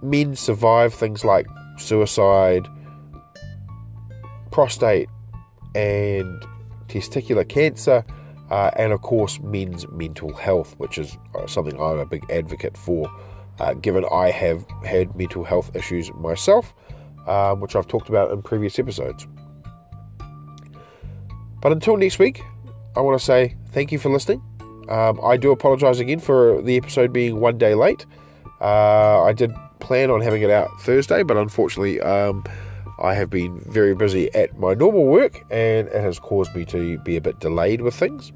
men 0.02 0.34
survive 0.34 0.92
things 0.92 1.24
like 1.24 1.46
suicide, 1.78 2.66
prostate, 4.50 5.08
and 5.76 6.44
testicular 6.88 7.48
cancer 7.48 8.04
uh, 8.50 8.70
and 8.76 8.92
of 8.92 9.02
course 9.02 9.40
men's 9.40 9.88
mental 9.88 10.34
health, 10.34 10.74
which 10.78 10.98
is 10.98 11.16
uh, 11.34 11.46
something 11.46 11.80
I'm 11.80 11.98
a 11.98 12.06
big 12.06 12.28
advocate 12.30 12.76
for, 12.76 13.10
uh, 13.58 13.74
given 13.74 14.04
I 14.10 14.30
have 14.30 14.66
had 14.84 15.14
mental 15.16 15.44
health 15.44 15.74
issues 15.74 16.12
myself, 16.14 16.74
um, 17.26 17.60
which 17.60 17.76
I've 17.76 17.86
talked 17.86 18.08
about 18.08 18.30
in 18.30 18.42
previous 18.42 18.78
episodes. 18.78 19.26
But 21.60 21.72
until 21.72 21.96
next 21.96 22.18
week, 22.18 22.42
I 22.96 23.00
want 23.00 23.18
to 23.18 23.24
say 23.24 23.56
thank 23.72 23.92
you 23.92 23.98
for 23.98 24.10
listening. 24.10 24.42
Um, 24.88 25.20
I 25.22 25.36
do 25.36 25.52
apologize 25.52 26.00
again 26.00 26.18
for 26.18 26.60
the 26.62 26.76
episode 26.76 27.12
being 27.12 27.38
one 27.38 27.58
day 27.58 27.74
late. 27.74 28.06
Uh, 28.60 29.22
I 29.22 29.32
did 29.32 29.52
plan 29.78 30.10
on 30.10 30.20
having 30.20 30.42
it 30.42 30.50
out 30.50 30.68
Thursday, 30.80 31.22
but 31.22 31.36
unfortunately, 31.36 32.00
um, 32.00 32.44
I 33.00 33.14
have 33.14 33.30
been 33.30 33.60
very 33.60 33.94
busy 33.94 34.32
at 34.34 34.58
my 34.58 34.74
normal 34.74 35.06
work 35.06 35.44
and 35.50 35.88
it 35.88 36.00
has 36.00 36.18
caused 36.18 36.54
me 36.54 36.64
to 36.66 36.98
be 36.98 37.16
a 37.16 37.20
bit 37.20 37.40
delayed 37.40 37.80
with 37.80 37.94
things. 37.94 38.32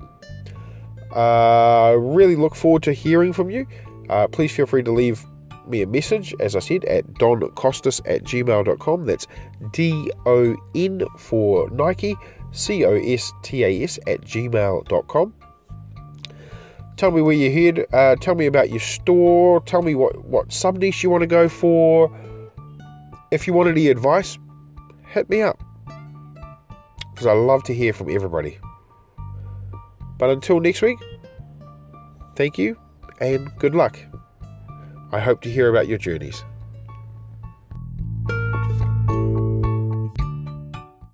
I 1.14 1.92
uh, 1.92 1.96
really 1.96 2.35
look 2.35 2.55
forward 2.55 2.83
to 2.85 2.92
hearing 2.92 3.33
from 3.33 3.50
you. 3.50 3.66
Uh, 4.09 4.27
please 4.27 4.53
feel 4.53 4.66
free 4.66 4.83
to 4.83 4.90
leave 4.90 5.24
me 5.66 5.83
a 5.83 5.87
message, 5.87 6.35
as 6.40 6.57
I 6.57 6.59
said, 6.59 6.85
at 6.85 7.07
doncostas 7.14 8.00
at 8.07 8.24
gmail.com. 8.24 9.07
That's 9.07 9.27
D 9.72 10.11
O 10.27 10.57
N 10.74 11.03
for 11.18 11.70
Nike, 11.70 12.16
C 12.53 12.85
O 12.85 12.94
S 12.94 13.33
T 13.42 13.64
A 13.64 13.83
S, 13.83 13.98
at 14.07 14.22
gmail.com. 14.22 15.35
Tell 16.96 17.11
me 17.11 17.22
where 17.22 17.35
you're 17.35 17.53
headed. 17.53 17.87
Uh, 17.92 18.16
tell 18.16 18.35
me 18.35 18.46
about 18.46 18.70
your 18.70 18.81
store. 18.81 19.61
Tell 19.62 19.83
me 19.83 19.94
what, 19.94 20.24
what 20.24 20.53
sub 20.53 20.79
niche 20.79 21.03
you 21.03 21.11
want 21.11 21.22
to 21.22 21.27
go 21.27 21.48
for. 21.48 22.11
If 23.31 23.46
you 23.46 23.53
want 23.53 23.68
any 23.68 23.88
advice, 23.88 24.38
hit 25.14 25.31
me 25.31 25.42
up. 25.42 25.62
Because 27.12 27.27
I 27.27 27.33
love 27.33 27.62
to 27.64 27.74
hear 27.74 27.92
from 27.92 28.11
everybody. 28.11 28.59
But 30.18 30.31
until 30.31 30.61
next 30.61 30.83
week, 30.83 30.98
thank 32.37 32.59
you 32.59 32.77
and 33.20 33.50
good 33.59 33.74
luck. 33.74 33.98
I 35.12 35.20
hope 35.20 35.40
to 35.42 35.50
hear 35.50 35.68
about 35.70 35.87
your 35.87 35.98
journeys. 35.98 36.44